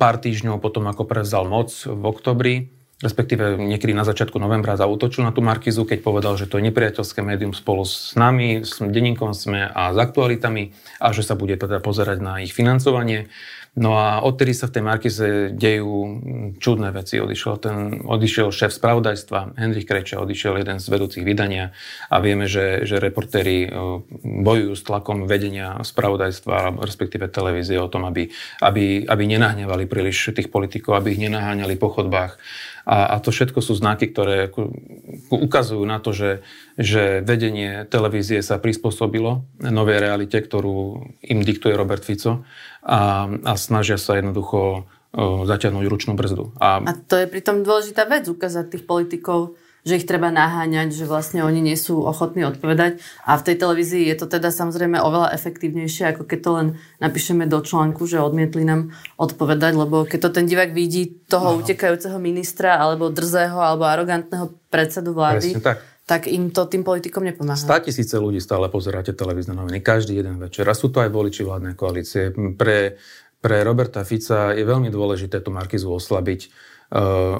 [0.00, 5.34] pár týždňov potom, ako prevzal moc v oktobri respektíve niekedy na začiatku novembra zautočil na
[5.34, 9.66] tú Markizu, keď povedal, že to je nepriateľské médium spolu s nami, s denníkom SME
[9.66, 10.70] a s aktualitami
[11.02, 13.26] a že sa bude teda pozerať na ich financovanie.
[13.74, 16.22] No a odtedy sa v tej Markize dejú
[16.62, 17.18] čudné veci.
[17.18, 17.76] Odišiel, ten,
[18.06, 21.74] odišiel šéf spravodajstva, Hendrik Kreča, odišiel jeden z vedúcich vydania
[22.06, 23.68] a vieme, že, že reportéri e,
[24.22, 28.30] bojujú s tlakom vedenia spravodajstva, respektíve televízie o tom, aby,
[28.62, 32.38] aby, aby nenahnevali príliš tých politikov, aby ich nenaháňali po chodbách
[32.84, 34.52] a, a to všetko sú znaky, ktoré
[35.32, 36.44] ukazujú na to, že,
[36.76, 42.44] že vedenie televízie sa prispôsobilo novej realite, ktorú im diktuje Robert Fico
[42.84, 44.84] a, a snažia sa jednoducho
[45.46, 46.52] zaťahnuť ručnú brzdu.
[46.58, 51.04] A, a to je pritom dôležitá vec, ukázať tých politikov, že ich treba naháňať, že
[51.04, 53.04] vlastne oni nie sú ochotní odpovedať.
[53.28, 56.66] A v tej televízii je to teda samozrejme oveľa efektívnejšie, ako keď to len
[57.04, 61.58] napíšeme do článku, že odmietli nám odpovedať, lebo keď to ten divák vidí toho Aha.
[61.60, 67.56] utekajúceho ministra, alebo drzého, alebo arogantného predsedu vlády, tak tak im to tým politikom nepomáha.
[67.56, 70.68] 100 tisíce ľudí stále pozeráte televízne noviny, každý jeden večer.
[70.68, 72.28] A sú to aj voliči vládnej koalície.
[72.32, 73.00] Pre,
[73.40, 76.52] pre Roberta Fica je veľmi dôležité tú Markizu oslabiť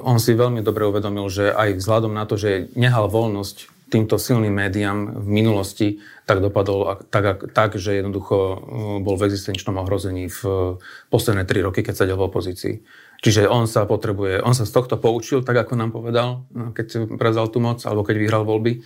[0.02, 4.50] on si veľmi dobre uvedomil, že aj vzhľadom na to, že nehal voľnosť týmto silným
[4.50, 5.88] médiám v minulosti,
[6.26, 8.56] tak dopadol tak, tak že jednoducho uh,
[8.98, 10.74] bol v existenčnom ohrození v
[11.14, 12.82] posledné tri roky, keď sedel v opozícii.
[13.22, 16.44] Čiže on sa potrebuje, on sa z tohto poučil, tak ako nám povedal,
[16.76, 18.84] keď prevzal tú moc, alebo keď vyhral voľby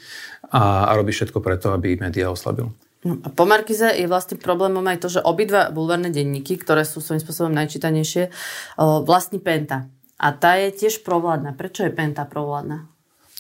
[0.53, 2.71] a, a robí všetko preto, aby médiá oslabil.
[3.03, 7.03] No a po Markize je vlastne problémom aj to, že obidva bulvárne denníky, ktoré sú
[7.03, 8.31] svojím spôsobom najčítanejšie,
[8.79, 9.91] vlastní Penta.
[10.19, 11.55] A tá je tiež provládna.
[11.55, 12.91] Prečo je Penta provládna?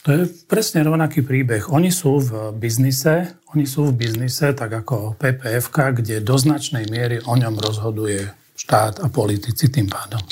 [0.06, 1.66] To je presne rovnaký príbeh.
[1.74, 7.18] Oni sú v biznise, oni sú v biznise tak ako PPF, kde do značnej miery
[7.26, 10.22] o ňom rozhoduje štát a politici tým pádom.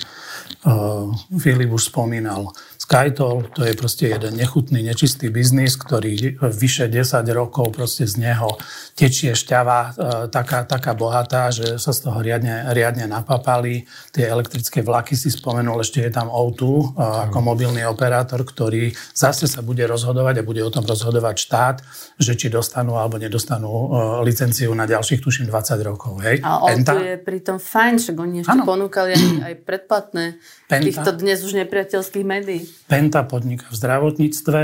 [0.66, 2.50] Uh, Filip už spomínal
[2.86, 8.54] SkyToll, to je proste jeden nechutný, nečistý biznis, ktorý vyše 10 rokov proste z neho
[8.94, 9.88] tečie šťava e,
[10.30, 13.90] taká, taká bohatá, že sa z toho riadne, riadne napapali.
[14.14, 16.84] Tie elektrické vlaky si spomenul, ešte je tam O2 e,
[17.26, 21.76] ako mobilný operátor, ktorý zase sa bude rozhodovať a bude o tom rozhodovať štát,
[22.22, 23.86] že či dostanú alebo nedostanú e,
[24.22, 26.22] licenciu na ďalších, tuším, 20 rokov.
[26.22, 26.38] Hej?
[26.46, 28.62] A O2 je pritom fajn, však oni ešte ano.
[28.62, 30.24] ponúkali aj, aj predplatné
[30.70, 30.86] Penta.
[30.86, 32.75] týchto dnes už nepriateľských médií.
[32.84, 34.62] Penta podniká v zdravotníctve,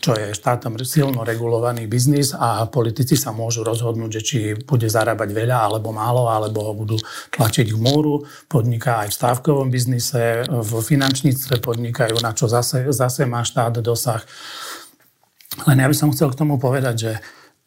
[0.00, 5.34] čo je štátom silno regulovaný biznis a politici sa môžu rozhodnúť, že či bude zarábať
[5.34, 6.96] veľa alebo málo, alebo ho budú
[7.34, 8.22] tlačiť k múru.
[8.46, 14.22] Podniká aj v stávkovom biznise, v finančníctve podnikajú, na čo zase, zase má štát dosah.
[15.66, 17.12] Len ja by som chcel k tomu povedať, že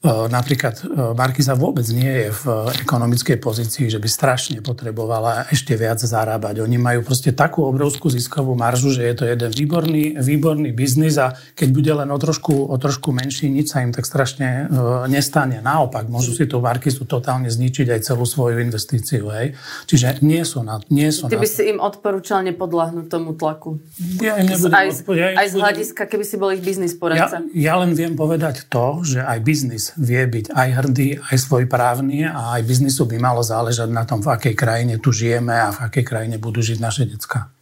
[0.03, 0.83] Napríklad
[1.15, 6.59] Markiza vôbec nie je v ekonomickej pozícii, že by strašne potrebovala ešte viac zarábať.
[6.59, 11.39] Oni majú proste takú obrovskú ziskovú maržu, že je to jeden výborný, výborný biznis a
[11.55, 14.67] keď bude len o trošku, o trošku menší, nič sa im tak strašne
[15.07, 15.63] nestane.
[15.63, 19.31] Naopak, môžu si tú Markizu totálne zničiť aj celú svoju investíciu.
[19.31, 19.55] Hej.
[19.87, 20.83] Čiže nie sú na...
[20.91, 21.55] Nie sú Ty by na...
[21.55, 23.79] si im odporúčal nepodľahnúť tomu tlaku.
[24.19, 27.39] Ja im nebudem, aj, ja im aj z hľadiska, keby si bol ich biznis poradca.
[27.55, 32.29] Ja, ja len viem povedať to, že aj biznis vie byť aj hrdý, aj svojprávny
[32.29, 35.89] a aj biznisu by malo záležať na tom, v akej krajine tu žijeme a v
[35.89, 37.53] akej krajine budú žiť naše decka.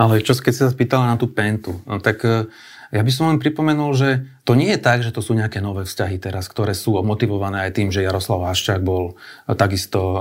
[0.00, 2.48] Ale čo keď si sa spýtala na tú pentu, no tak e,
[2.88, 5.84] ja by som len pripomenul, že to nie je tak, že to sú nejaké nové
[5.84, 9.12] vzťahy teraz, ktoré sú motivované aj tým, že Jaroslav Haščák bol
[9.44, 10.20] e, takisto e,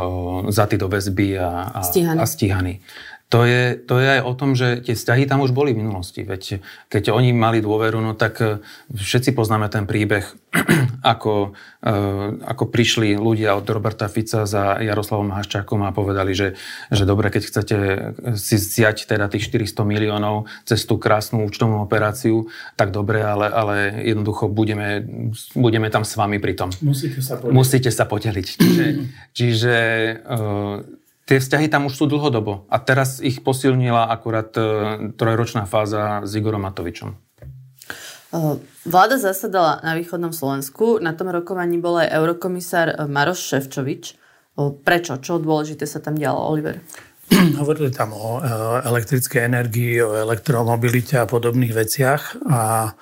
[0.52, 2.20] zatý do väzby a, a, stíhaný.
[2.20, 2.74] a stíhaný
[3.28, 6.24] to je, to je aj o tom, že tie vzťahy tam už boli v minulosti.
[6.24, 8.64] Veď keď oni mali dôveru, no tak e,
[8.96, 10.24] všetci poznáme ten príbeh,
[11.04, 11.52] ako,
[11.84, 11.92] e,
[12.48, 16.56] ako prišli ľudia od Roberta Fica za Jaroslavom Haščákom a povedali, že,
[16.88, 17.78] že dobre, keď chcete
[18.40, 22.48] si zjať teda tých 400 miliónov cez tú krásnu účtovnú operáciu,
[22.80, 25.04] tak dobre, ale, ale jednoducho budeme,
[25.52, 26.72] budeme tam s vami pri tom.
[26.80, 27.52] Musíte sa podeliť.
[27.60, 28.48] Musíte sa podeliť.
[28.56, 28.86] Čiže,
[29.36, 29.76] čiže
[31.28, 34.64] Tie vzťahy tam už sú dlhodobo a teraz ich posilnila akurát e,
[35.12, 37.12] trojročná fáza s Igorom Matovičom.
[37.12, 37.16] E,
[38.88, 41.04] vláda zasadala na východnom Slovensku.
[41.04, 44.16] Na tom rokovaní bol aj eurokomisár Maroš Ševčovič.
[44.88, 45.20] Prečo?
[45.20, 46.80] Čo dôležité sa tam dialo, Oliver?
[47.60, 48.48] Hovorili tam o e,
[48.88, 52.48] elektrickej energii, o elektromobilite a podobných veciach.
[52.48, 52.96] A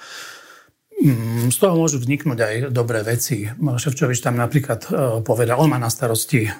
[1.51, 3.45] z toho môžu vzniknúť aj dobré veci.
[3.47, 4.89] Ševčovič tam napríklad e,
[5.21, 6.51] povedal, on má na starosti e,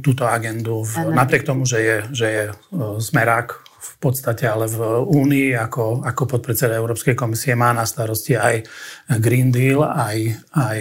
[0.00, 2.52] túto agendu, v, napriek tomu, že je, že je e,
[3.00, 8.66] smerák v podstate, ale v Únii ako, ako podpredseda Európskej komisie má na starosti aj
[9.22, 10.18] Green Deal, aj,
[10.52, 10.78] aj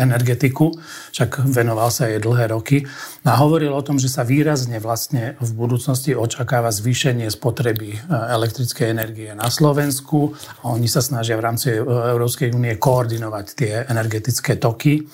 [0.00, 0.72] energetiku,
[1.12, 2.82] však venoval sa jej dlhé roky
[3.28, 8.86] a hovoril o tom, že sa výrazne vlastne v budúcnosti očakáva zvýšenie spotreby e, elektrickej
[8.88, 10.32] energie na Slovensku.
[10.64, 15.04] Oni sa snažia v rámci Európskej únie koordinovať tie energetické toky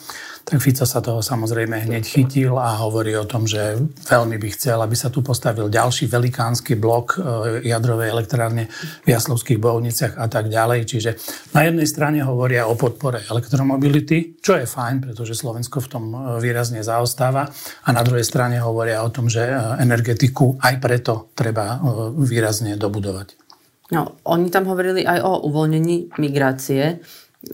[0.50, 3.78] tak Fico sa toho samozrejme hneď chytil a hovorí o tom, že
[4.10, 8.66] veľmi by chcel, aby sa tu postavil ďalší velikánsky blok e, jadrovej elektrárne
[9.06, 10.90] v Jaslovských Bovniciach a tak ďalej.
[10.90, 11.10] Čiže
[11.54, 16.18] na jednej strane hovoria o podpore elektromobility, čo je fajn, pretože Slovensko v tom e,
[16.42, 17.46] výrazne zaostáva
[17.86, 21.78] a na druhej strane hovoria o tom, že e, energetiku aj preto treba
[22.18, 23.38] výrazne dobudovať.
[23.94, 26.98] No, oni tam hovorili aj o uvoľnení migrácie.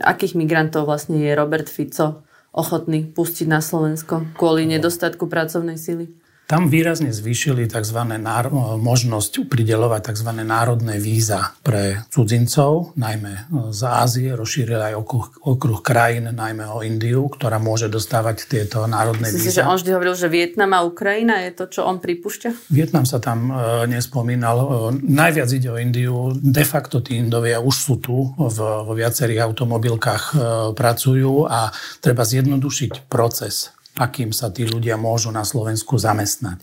[0.01, 2.26] Akých migrantov vlastne je Robert Fico
[2.57, 6.26] ochotní pustiť na Slovensko kvôli nedostatku pracovnej sily?
[6.47, 7.99] Tam výrazne zvýšili tzv.
[8.23, 10.31] Náro- možnosť pridelovať tzv.
[10.47, 17.27] národné víza pre cudzincov, najmä z Ázie, rozšírili aj okruh, okruh krajín, najmä o Indiu,
[17.27, 19.59] ktorá môže dostávať tieto národné Myslím víza.
[19.59, 22.71] že on vždy hovoril, že Vietnam a Ukrajina je to, čo on pripúšťa?
[22.71, 24.57] Vietnam sa tam e, nespomínal.
[24.63, 24.67] E,
[25.03, 26.31] najviac ide o Indiu.
[26.31, 30.35] De facto tí Indovia už sú tu, v, vo viacerých automobilkách e,
[30.79, 36.61] pracujú a treba zjednodušiť proces akým sa tí ľudia môžu na Slovensku zamestnať.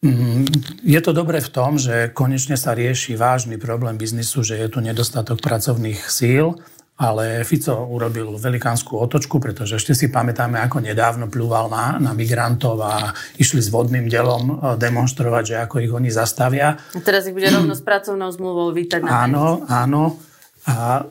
[0.00, 0.48] Mm,
[0.80, 4.80] je to dobré v tom, že konečne sa rieši vážny problém biznisu, že je tu
[4.80, 6.56] nedostatok pracovných síl,
[7.00, 12.80] ale Fico urobil velikánsku otočku, pretože ešte si pamätáme, ako nedávno plúval na, na migrantov
[12.80, 16.76] a išli s vodným delom e, demonstrovať, že ako ich oni zastavia.
[16.76, 20.20] A teraz ich bude rovno s pracovnou zmluvou vítať na Áno, áno.
[20.68, 21.08] A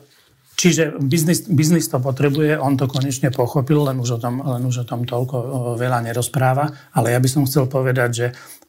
[0.60, 4.84] Čiže biznis, biznis to potrebuje, on to konečne pochopil, len už, o tom, len už
[4.84, 6.92] o tom toľko veľa nerozpráva.
[6.92, 8.26] Ale ja by som chcel povedať, že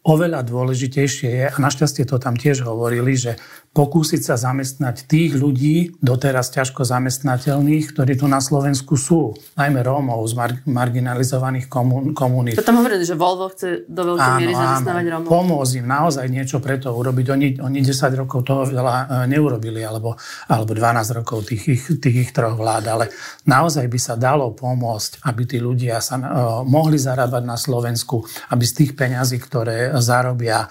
[0.08, 3.36] oveľa dôležitejšie je, a našťastie to tam tiež hovorili, že
[3.72, 9.32] pokúsiť sa zamestnať tých ľudí, doteraz ťažko zamestnateľných, ktorí tu na Slovensku sú.
[9.56, 12.60] Najmä Rómov z mar- marginalizovaných komun- komunít.
[12.60, 15.30] To tam hovorili, že Volvo chce do veľkej miery zamestnávať Rómov.
[15.32, 17.26] Pomôcť im naozaj niečo preto urobiť.
[17.32, 20.20] Oni, oni 10 rokov toho veľa e, neurobili, alebo,
[20.52, 22.92] alebo 12 rokov tých ich, tých ich troch vlád.
[22.92, 23.06] Ale
[23.48, 26.26] naozaj by sa dalo pomôcť, aby tí ľudia sa uh,
[26.68, 28.20] mohli zarábať na Slovensku,
[28.52, 30.68] aby z tých peňazí, ktoré zarobia,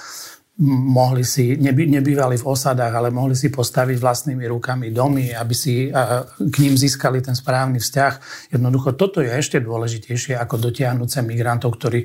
[0.68, 5.88] mohli si, neby, nebývali v osadách, ale mohli si postaviť vlastnými rukami domy, aby si
[6.37, 8.12] k ním získali ten správny vzťah.
[8.53, 12.05] Jednoducho toto je ešte dôležitejšie ako dotiahnuť sem migrantov, ktorí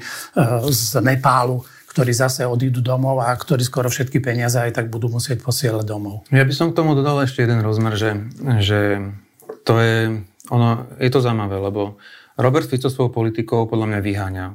[0.72, 1.62] z Nepálu
[1.96, 6.28] ktorí zase odídu domov a ktorí skoro všetky peniaze aj tak budú musieť posielať domov.
[6.28, 8.20] Ja by som k tomu dodal ešte jeden rozmer, že,
[8.60, 9.00] že
[9.64, 10.20] to je,
[10.52, 11.96] ono, je to zaujímavé, lebo
[12.36, 14.46] Robert Fico svojou politikou podľa mňa vyháňa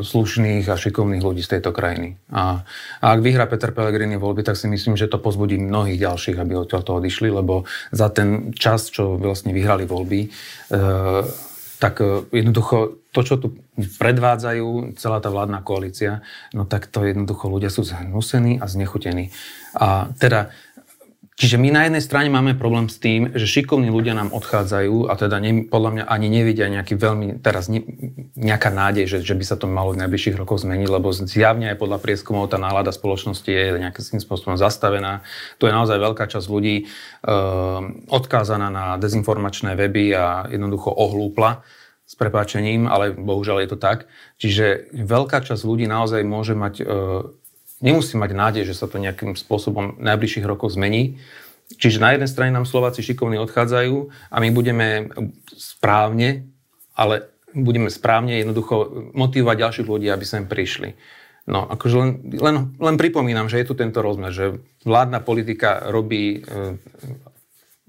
[0.00, 2.16] slušných a šikovných ľudí z tejto krajiny.
[2.32, 2.64] A,
[3.04, 6.56] a ak vyhrá Peter Pellegrini voľby, tak si myslím, že to pozbudí mnohých ďalších, aby
[6.56, 10.28] od toho odišli, lebo za ten čas, čo vlastne vyhrali voľby, e,
[11.76, 16.24] tak e, jednoducho to, čo tu predvádzajú, celá tá vládna koalícia,
[16.56, 19.28] no tak to jednoducho ľudia sú zhnusení a znechutení.
[19.76, 20.48] A teda
[21.32, 25.16] Čiže my na jednej strane máme problém s tým, že šikovní ľudia nám odchádzajú a
[25.16, 27.80] teda ne, podľa mňa ani nevidia nejaký veľmi, teraz ne,
[28.36, 31.80] nejaká nádej, že, že by sa to malo v najbližších rokoch zmeniť, lebo zjavne aj
[31.80, 35.24] podľa prieskumov tá nálada spoločnosti je nejakým spôsobom zastavená.
[35.56, 37.34] Tu je naozaj veľká časť ľudí e,
[38.12, 41.64] odkázaná na dezinformačné weby a jednoducho ohlúpla
[42.04, 44.04] s prepáčením, ale bohužiaľ je to tak.
[44.36, 46.84] Čiže veľká časť ľudí naozaj môže mať e,
[47.82, 51.18] nemusí mať nádej, že sa to nejakým spôsobom v najbližších rokoch zmení.
[51.76, 53.96] Čiže na jednej strane nám Slováci šikovní odchádzajú
[54.30, 54.86] a my budeme
[55.56, 56.46] správne,
[56.94, 60.96] ale budeme správne jednoducho motivovať ďalších ľudí, aby sem prišli.
[61.42, 66.38] No, akože len, len, len pripomínam, že je tu tento rozmer, že vládna politika robí
[66.38, 66.78] e,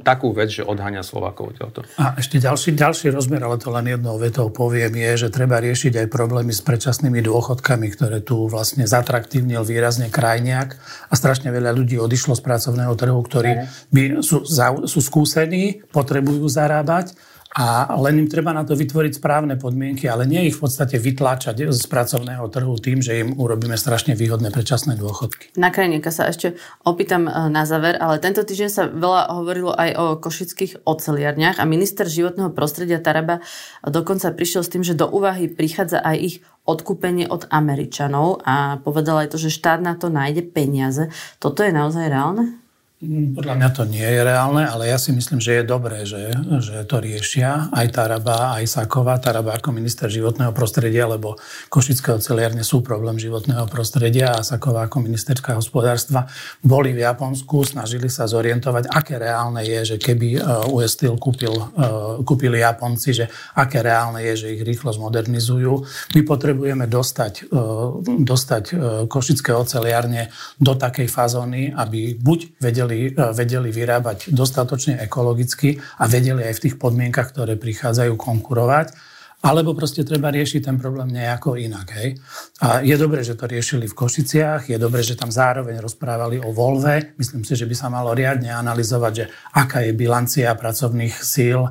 [0.01, 1.86] takú vec, že odháňa Slovákov odtiaľto.
[2.01, 6.01] A ešte ďalší, ďalší rozmer, ale to len jednou vetou poviem, je, že treba riešiť
[6.01, 10.82] aj problémy s predčasnými dôchodkami, ktoré tu vlastne zatraktívnil výrazne krajniak.
[11.10, 13.51] A strašne veľa ľudí odišlo z pracovného trhu, ktorí
[13.93, 14.41] by, sú,
[14.89, 17.13] sú skúsení, potrebujú zarábať
[17.54, 21.70] a len im treba na to vytvoriť správne podmienky, ale nie ich v podstate vytláčať
[21.70, 25.54] z pracovného trhu tým, že im urobíme strašne výhodné predčasné dôchodky.
[25.62, 29.89] Na krajníka sa ešte opýtam e, na záver, ale tento týždeň sa veľa hovorilo aj
[29.94, 33.46] o košických oceliarniach a minister životného prostredia Taraba
[33.86, 36.36] dokonca prišiel s tým, že do úvahy prichádza aj ich
[36.66, 41.12] odkúpenie od Američanov a povedal aj to, že štát na to nájde peniaze.
[41.38, 42.62] Toto je naozaj reálne?
[43.04, 46.32] Podľa mňa to nie je reálne, ale ja si myslím, že je dobré, že,
[46.63, 49.20] že to riešia aj Taraba, aj Saková.
[49.20, 51.36] Taraba ako minister životného prostredia, lebo
[51.68, 56.32] Košické oceliárne sú problém životného prostredia a Saková ako ministerská hospodárstva
[56.63, 61.52] boli v Japonsku, snažili sa zorientovať, aké reálne je, že keby uh, US Steel kúpil,
[61.52, 63.28] uh, kúpili Japonci, že
[63.60, 65.74] aké reálne je, že ich rýchlo zmodernizujú.
[66.16, 68.63] My potrebujeme dostať, uh, dostať
[69.12, 76.06] Košické oceliárne do takej fazóny, aby buď vedeli vedeli, e, vedeli vyrábať dostatočne ekologicky a
[76.06, 81.60] vedeli aj v tých podmienkach, ktoré prichádzajú konkurovať alebo proste treba riešiť ten problém nejako
[81.60, 81.91] inak.
[81.99, 82.15] Hej?
[82.63, 86.56] A je dobré, že to riešili v Košiciach, je dobré, že tam zároveň rozprávali o
[86.56, 87.12] Volve.
[87.19, 91.69] Myslím si, že by sa malo riadne analyzovať, že aká je bilancia pracovných síl e,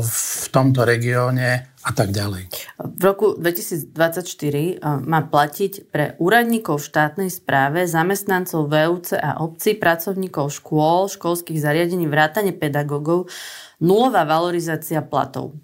[0.00, 2.50] v tomto regióne a tak ďalej.
[2.82, 4.74] V roku 2024 e,
[5.06, 12.10] má platiť pre úradníkov v štátnej správe, zamestnancov VUC a obcí, pracovníkov škôl, školských zariadení,
[12.10, 13.30] vrátane pedagógov,
[13.78, 15.54] nulová valorizácia platov.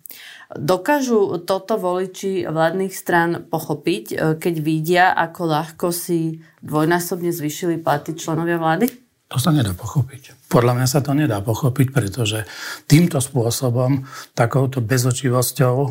[0.53, 8.15] Dokážu toto voliči vládnych strán pochopiť, e, keď vidia, ako ľahko si dvojnásobne zvyšili platy
[8.15, 9.12] členovia vlády?
[9.33, 10.53] To sa nedá pochopiť.
[10.53, 12.45] Podľa mňa sa to nedá pochopiť, pretože
[12.85, 14.05] týmto spôsobom,
[14.37, 15.89] takouto bezočivosťou e,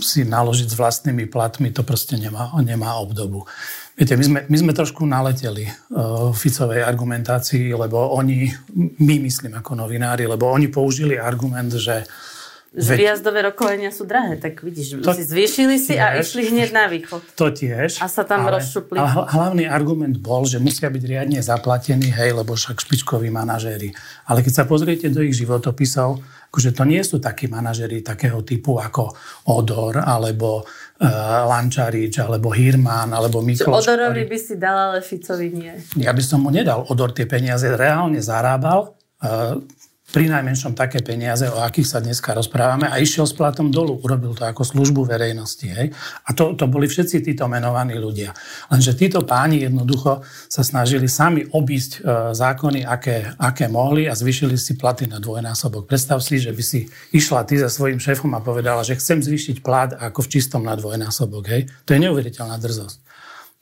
[0.00, 3.44] si naložiť s vlastnými platmi, to proste nemá, nemá obdobu.
[3.94, 8.50] Viete, my sme, my sme trošku naleteli uh, Ficovej argumentácii, lebo oni,
[8.98, 12.02] my myslím ako novinári, lebo oni použili argument, že
[12.74, 16.68] že výjazdové rokovania sú drahé, tak vidíš, to si zvýšili si tiež, a išli hneď
[16.74, 17.22] na východ.
[17.38, 18.02] To tiež.
[18.02, 18.98] A sa tam ale, rozšupli.
[18.98, 23.94] Ale hlavný argument bol, že musia byť riadne zaplatení, hej, lebo však špičkoví manažéri.
[24.26, 26.18] Ale keď sa pozriete do ich životopisov,
[26.50, 29.14] akože to nie sú takí manažéri takého typu ako
[29.54, 33.86] Odor, alebo uh, Lančarič, alebo Hirman, alebo Mikloš.
[33.86, 35.74] Odorovi by si dal, ale Ficovi nie.
[36.02, 36.82] Ja by som mu nedal.
[36.90, 38.98] Odor tie peniaze reálne zarábal.
[39.22, 39.62] Uh,
[40.14, 43.98] pri najmenšom také peniaze, o akých sa dneska rozprávame a išiel s platom dolu.
[43.98, 45.66] Urobil to ako službu verejnosti.
[45.66, 45.90] Hej?
[46.22, 48.30] A to, to boli všetci títo menovaní ľudia.
[48.70, 54.54] Lenže títo páni jednoducho sa snažili sami obísť e, zákony, aké, aké mohli a zvyšili
[54.54, 55.90] si platy na dvojnásobok.
[55.90, 59.66] Predstav si, že by si išla ty za svojím šéfom a povedala, že chcem zvýšiť
[59.66, 61.42] plat ako v čistom na dvojnásobok.
[61.50, 61.66] Hej?
[61.90, 63.02] To je neuveriteľná drzosť.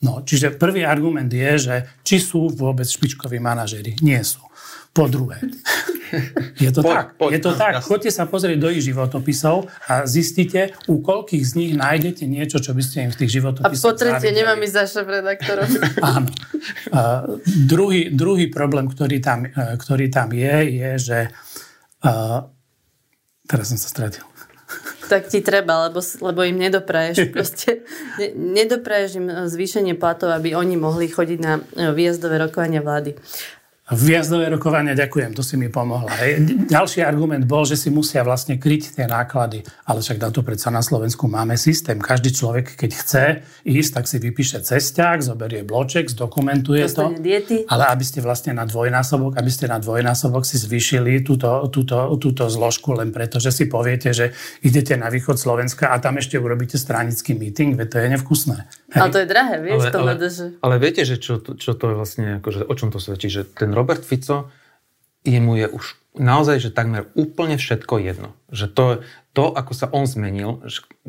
[0.05, 3.97] No, čiže prvý argument je, že či sú vôbec špičkoví manažéri.
[4.05, 4.52] Nie sú.
[4.93, 5.41] Po druhé,
[6.61, 7.07] je to poď, tak.
[7.17, 7.73] Poď, je to no, tak.
[7.73, 7.89] Jasne.
[7.89, 9.57] Choďte sa pozrieť do ich životopisov
[9.89, 13.73] a zistite, u koľkých z nich nájdete niečo, čo by ste im v tých životopisoch
[13.73, 15.69] A po tretie, nemám ísť za šéf-redaktorom.
[16.21, 16.29] Áno.
[16.93, 21.19] Uh, druhý, druhý problém, ktorý tam, uh, ktorý tam je, je, že
[22.05, 22.45] uh,
[23.49, 24.29] teraz som sa stratil.
[25.09, 27.17] Tak ti treba, lebo, lebo im nedopraješ.
[27.35, 27.85] Proste,
[28.21, 33.17] ne, nedopraješ im zvýšenie platov, aby oni mohli chodiť na výjazdové rokovania vlády.
[33.91, 36.07] Viazdové rokovania, ďakujem, to si mi pomohla.
[36.23, 36.71] Hej.
[36.71, 39.67] Ďalší argument bol, že si musia vlastne kryť tie náklady.
[39.91, 41.99] Ale však na to predsa na Slovensku máme systém.
[41.99, 43.25] Každý človek, keď chce
[43.67, 47.11] ísť, tak si vypíše cesták, zoberie bloček, zdokumentuje to.
[47.19, 47.67] Diety.
[47.67, 52.47] Ale aby ste vlastne na dvojnásobok, aby ste na dvojnásobok si zvýšili túto, túto, túto
[52.47, 54.31] zložku len preto, že si poviete, že
[54.63, 58.59] idete na východ Slovenska a tam ešte urobíte stranický meeting, veď to je nevkusné.
[58.95, 59.01] Hej.
[59.03, 60.47] Ale to je drahé, vieš, ale, to ale, že...
[60.61, 63.72] ale viete, že čo, čo to je vlastne, akože, o čom to svedčí, že ten
[63.73, 64.53] Robert Fico,
[65.25, 68.37] jemu je už naozaj, že takmer úplne všetko jedno.
[68.53, 68.85] Že to,
[69.33, 70.61] to, ako sa on zmenil,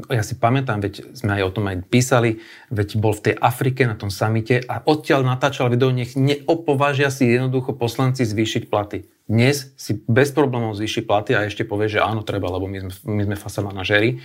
[0.07, 2.39] ja si pamätám, veď sme aj o tom aj písali,
[2.71, 7.27] veď bol v tej Afrike na tom samite a odtiaľ natáčal video, nech neopovážia si
[7.27, 9.03] jednoducho poslanci zvýšiť platy.
[9.27, 12.91] Dnes si bez problémov zvýši platy a ešte povie, že áno, treba, lebo my sme,
[13.11, 14.23] my sme fasa manažéri.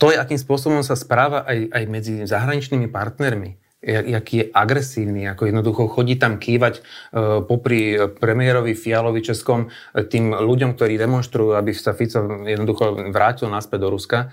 [0.00, 5.42] To je, akým spôsobom sa správa aj, aj medzi zahraničnými partnermi jaký je agresívny, ako
[5.46, 6.82] jednoducho chodí tam kývať e,
[7.44, 13.78] popri premiérovi Fialovi Českom e, tým ľuďom, ktorí demonstrujú, aby sa Fico jednoducho vrátil naspäť
[13.84, 14.32] do Ruska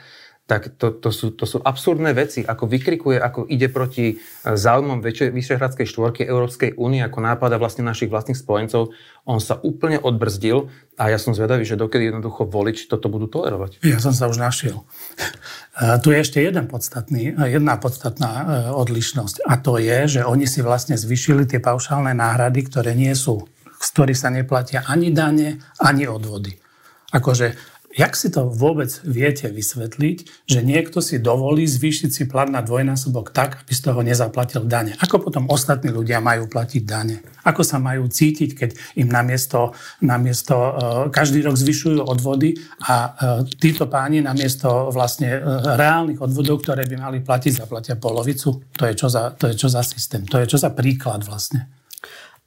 [0.52, 5.00] tak to, to, sú, to sú absurdné veci, ako vykrikuje, ako ide proti e, záujmom
[5.32, 8.92] Vyšehradskej štvorky Európskej únie, ako nápada vlastne našich vlastných spojencov.
[9.24, 10.68] On sa úplne odbrzdil
[11.00, 13.80] a ja som zvedavý, že dokedy jednoducho volič toto budú tolerovať.
[13.88, 14.84] Ja som sa už našiel.
[16.04, 18.46] tu je ešte jeden podstatný, jedna podstatná e,
[18.76, 23.48] odlišnosť a to je, že oni si vlastne zvyšili tie paušálne náhrady, ktoré nie sú,
[23.80, 26.60] z ktorých sa neplatia ani dane, ani odvody.
[27.16, 27.56] Akože
[27.92, 33.36] Jak si to vôbec viete vysvetliť, že niekto si dovolí zvýšiť si plat na dvojnásobok
[33.36, 34.96] tak, aby z toho nezaplatil dane?
[35.04, 37.20] Ako potom ostatní ľudia majú platiť dane?
[37.44, 40.74] Ako sa majú cítiť, keď im namiesto, namiesto uh,
[41.12, 42.56] každý rok zvyšujú odvody
[42.88, 43.12] a uh,
[43.60, 48.72] títo páni namiesto vlastne uh, reálnych odvodov, ktoré by mali platiť, zaplatia polovicu?
[48.72, 50.24] To je čo za, to je čo za systém?
[50.32, 51.81] To je čo za príklad vlastne?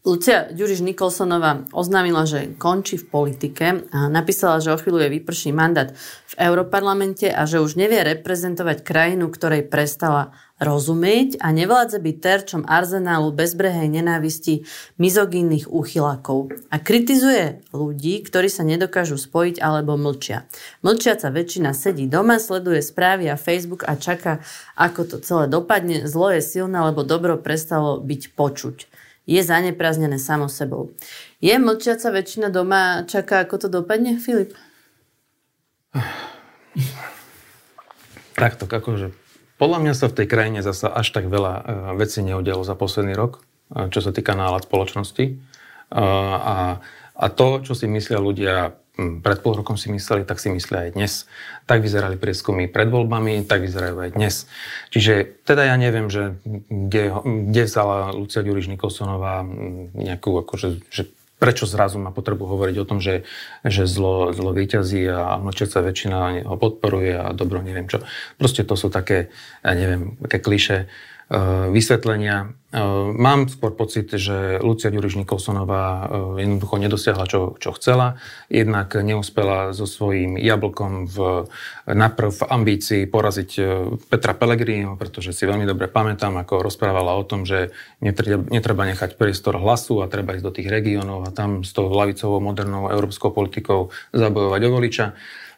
[0.05, 5.48] Lucia Ďuriš Nikolsonová oznámila, že končí v politike a napísala, že o chvíľu je vyprší
[5.57, 5.96] mandát
[6.28, 12.62] v Európarlamente a že už nevie reprezentovať krajinu, ktorej prestala rozumieť a nevládze byť terčom
[12.68, 14.68] arzenálu bezbrehej nenávisti
[15.00, 16.52] mizogínnych úchylákov.
[16.68, 20.44] A kritizuje ľudí, ktorí sa nedokážu spojiť alebo mlčia.
[20.84, 24.44] Mlčiaca väčšina sedí doma, sleduje správy a Facebook a čaká,
[24.76, 26.05] ako to celé dopadne.
[26.05, 28.93] Zlo je silné, lebo dobro prestalo byť počuť
[29.25, 30.93] je zaneprázdnené samo sebou.
[31.41, 34.53] Je mlčiaca väčšina doma čaká, ako to dopadne, Filip?
[38.35, 39.14] Takto, akože
[39.55, 41.64] podľa mňa sa v tej krajine zasa až tak veľa uh,
[41.95, 43.41] vecí neudialo za posledný rok,
[43.72, 45.25] uh, čo sa týka nálad spoločnosti.
[45.89, 46.57] Uh, a,
[47.14, 50.90] a to, čo si myslia ľudia pred pol rokom si mysleli, tak si myslia aj
[50.95, 51.26] dnes.
[51.66, 54.47] Tak vyzerali prieskumy pred voľbami, tak vyzerajú aj dnes.
[54.95, 56.38] Čiže teda ja neviem, že
[56.70, 57.11] kde,
[57.51, 61.11] kde vzala Lucia Ďuriš Nikolsonová hm, nejakú, akože, že
[61.42, 63.26] prečo zrazu má potrebu hovoriť o tom, že,
[63.66, 68.01] že zlo, zlo vyťazí a mlčiaca väčšina ho podporuje a dobro neviem čo.
[68.38, 69.34] Proste to sú také,
[69.66, 70.86] ja neviem, také kliše
[71.70, 72.53] vysvetlenia.
[72.75, 72.83] Eh,
[73.14, 78.18] mám skôr pocit, že Lucia Ďuriš Nikolsonová eh, jednoducho nedosiahla, čo, čo chcela.
[78.51, 81.47] Jednak neúspela so svojím jablkom v,
[81.87, 83.51] naprv v ambícii poraziť
[84.11, 87.70] Petra Pellegriniho, pretože si veľmi dobre pamätám, ako rozprávala o tom, že
[88.03, 91.87] netreba, netreba nechať priestor hlasu a treba ísť do tých regiónov a tam s tou
[91.87, 95.07] lavicovou modernou európskou politikou zabojovať o voliča.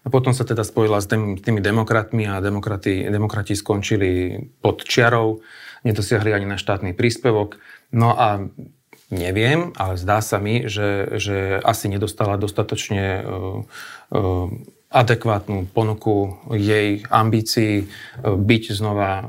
[0.07, 5.43] A potom sa teda spojila s tými demokratmi a demokrati, demokrati skončili pod čiarou,
[5.83, 7.59] nedosiahli ani na štátny príspevok.
[7.91, 8.47] No a
[9.11, 13.27] neviem, ale zdá sa mi, že, že asi nedostala dostatočne uh,
[14.15, 14.47] uh,
[14.95, 19.27] adekvátnu ponuku jej ambícií uh, byť znova uh,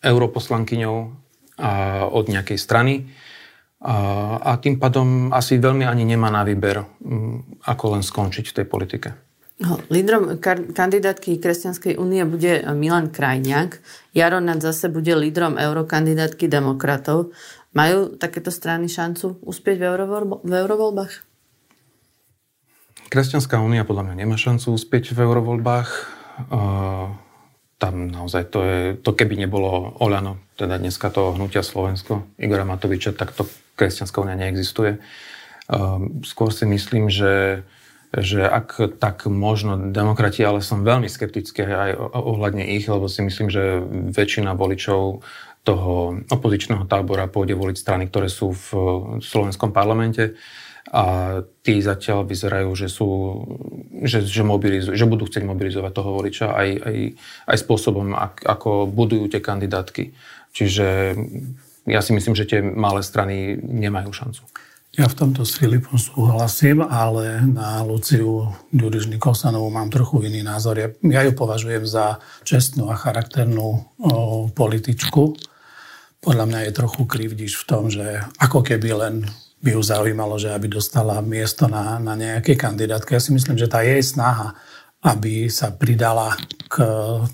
[0.00, 1.08] europoslankyňou uh,
[2.08, 3.12] od nejakej strany.
[3.82, 6.86] A, a tým pádom asi veľmi ani nemá na výber,
[7.66, 9.10] ako len skončiť v tej politike.
[9.90, 10.42] Lídrom
[10.74, 13.78] kandidátky Kresťanskej únie bude Milan Krajniak.
[14.10, 17.30] Jaronat zase bude lídrom eurokandidátky demokratov.
[17.72, 19.84] Majú takéto strany šancu uspieť v,
[20.44, 21.12] v eurovoľbách?
[23.08, 25.90] Kresťanská únia podľa mňa nemá šancu uspieť v eurovoľbách.
[26.48, 27.12] Uh,
[27.76, 33.12] tam naozaj to je, to keby nebolo Oľano, teda dneska to hnutia Slovensko, Igora Matoviča,
[33.12, 33.44] tak to
[33.76, 34.96] Kresťanská únia neexistuje.
[35.68, 37.64] Uh, skôr si myslím, že
[38.12, 43.48] že ak tak možno demokrati, ale som veľmi skeptický aj ohľadne ich, lebo si myslím,
[43.48, 43.80] že
[44.12, 45.24] väčšina voličov
[45.62, 45.92] toho
[46.28, 48.66] opozičného tábora pôjde voliť strany, ktoré sú v
[49.22, 50.36] slovenskom parlamente
[50.92, 53.08] a tí zatiaľ vyzerajú, že, sú,
[54.02, 56.96] že, že, mobilizujú, že budú chcieť mobilizovať toho voliča aj, aj,
[57.48, 60.12] aj spôsobom, ak, ako budujú tie kandidátky.
[60.52, 61.16] Čiže
[61.86, 64.42] ja si myslím, že tie malé strany nemajú šancu.
[64.92, 70.76] Ja v tomto s Filipom súhlasím, ale na Luciu Ďuriš Nikolsonovú mám trochu iný názor.
[70.76, 73.80] Ja, ja ju považujem za čestnú a charakternú o,
[74.52, 75.32] političku.
[76.20, 79.14] Podľa mňa je trochu krivdiš v tom, že ako keby len
[79.64, 83.16] by ju zaujímalo, že aby dostala miesto na, na nejaké kandidátke.
[83.16, 84.60] Ja si myslím, že tá jej snaha
[85.02, 86.38] aby sa pridala
[86.70, 86.78] k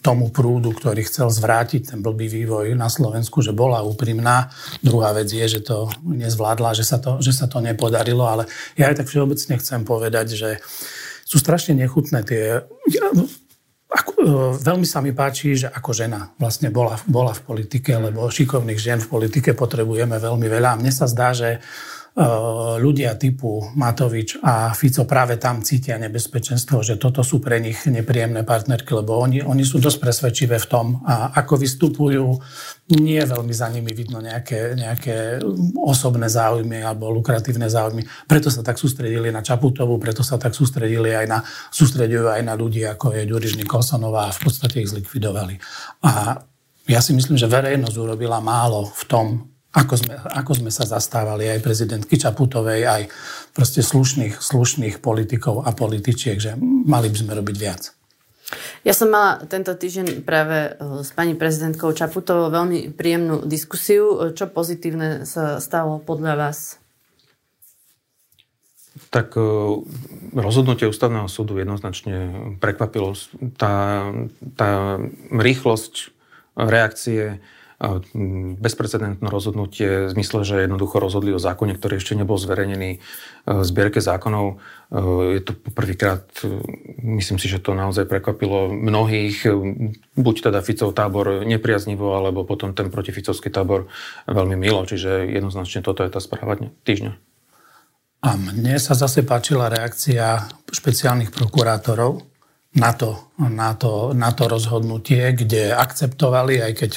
[0.01, 4.49] tomu prúdu, ktorý chcel zvrátiť ten blbý vývoj na Slovensku, že bola úprimná.
[4.81, 8.89] Druhá vec je, že to nezvládla, že sa to, že sa to nepodarilo, ale ja
[8.89, 10.51] aj tak všeobecne chcem povedať, že
[11.29, 12.65] sú strašne nechutné tie...
[13.89, 14.33] Ako, e,
[14.65, 19.01] veľmi sa mi páči, že ako žena vlastne bola, bola v politike, lebo šikovných žien
[19.01, 20.81] v politike potrebujeme veľmi veľa.
[20.81, 21.61] Mne sa zdá, že
[22.79, 28.43] ľudia typu Matovič a Fico práve tam cítia nebezpečenstvo, že toto sú pre nich nepríjemné
[28.43, 32.27] partnerky, lebo oni, oni sú dosť presvedčivé v tom, a ako vystupujú,
[32.99, 35.39] nie veľmi za nimi vidno nejaké, nejaké
[35.79, 38.03] osobné záujmy alebo lukratívne záujmy.
[38.27, 41.39] Preto sa tak sústredili na Čaputovú, preto sa tak sústredili aj na,
[41.71, 45.61] sústredujú aj na ľudí, ako je Ďuriž Nikolsonová a v podstate ich zlikvidovali.
[46.03, 46.41] A
[46.89, 49.27] ja si myslím, že verejnosť urobila málo v tom,
[49.69, 53.03] ako sme, ako sme sa zastávali aj prezidentky Čaputovej, aj
[53.53, 57.83] proste slušných, slušných politikov a političiek, že mali by sme robiť viac.
[58.81, 64.33] Ja som mala tento týždeň práve e, s pani prezidentkou Čaputovou veľmi príjemnú diskusiu.
[64.33, 66.81] Čo pozitívne sa stalo podľa vás?
[69.13, 69.45] Tak e,
[70.33, 73.13] rozhodnutie ústavného súdu jednoznačne prekvapilo.
[73.61, 74.09] Tá,
[74.57, 74.97] tá
[75.29, 76.17] rýchlosť
[76.57, 77.45] reakcie
[78.59, 82.99] bezprecedentné rozhodnutie v zmysle, že jednoducho rozhodli o zákone, ktorý ešte nebol zverejnený e,
[83.47, 84.47] v zbierke zákonov.
[84.51, 86.59] E, je to poprvýkrát, e,
[87.23, 89.47] myslím si, že to naozaj prekvapilo mnohých,
[90.19, 93.87] buď teda Ficov tábor nepriaznivo, alebo potom ten protificovský tábor
[94.27, 94.83] veľmi milo.
[94.83, 97.15] Čiže jednoznačne toto je tá správa týždňa.
[98.19, 102.27] A mne sa zase páčila reakcia špeciálnych prokurátorov,
[102.79, 106.91] na to, na, to, na to rozhodnutie, kde akceptovali, aj keď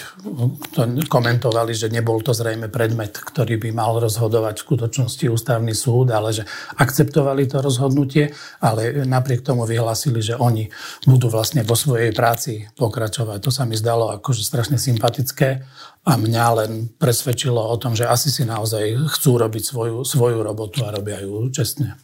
[0.74, 6.14] to komentovali, že nebol to zrejme predmet, ktorý by mal rozhodovať v skutočnosti ústavný súd,
[6.14, 6.46] ale že
[6.78, 8.30] akceptovali to rozhodnutie,
[8.62, 10.70] ale napriek tomu vyhlásili, že oni
[11.10, 13.42] budú vlastne vo svojej práci pokračovať.
[13.42, 15.66] To sa mi zdalo akože strašne sympatické
[16.06, 20.86] a mňa len presvedčilo o tom, že asi si naozaj chcú robiť svoju, svoju robotu
[20.86, 21.98] a robia ju čestne.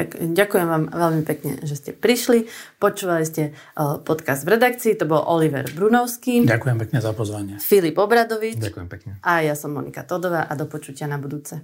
[0.00, 2.48] Tak ďakujem vám veľmi pekne, že ste prišli.
[2.80, 6.48] Počúvali ste uh, podcast v redakcii, to bol Oliver Brunovský.
[6.48, 7.60] Ďakujem pekne za pozvanie.
[7.60, 8.56] Filip Obradovič.
[8.56, 9.10] Ďakujem pekne.
[9.20, 11.60] A ja som Monika Todová a do počutia na budúce.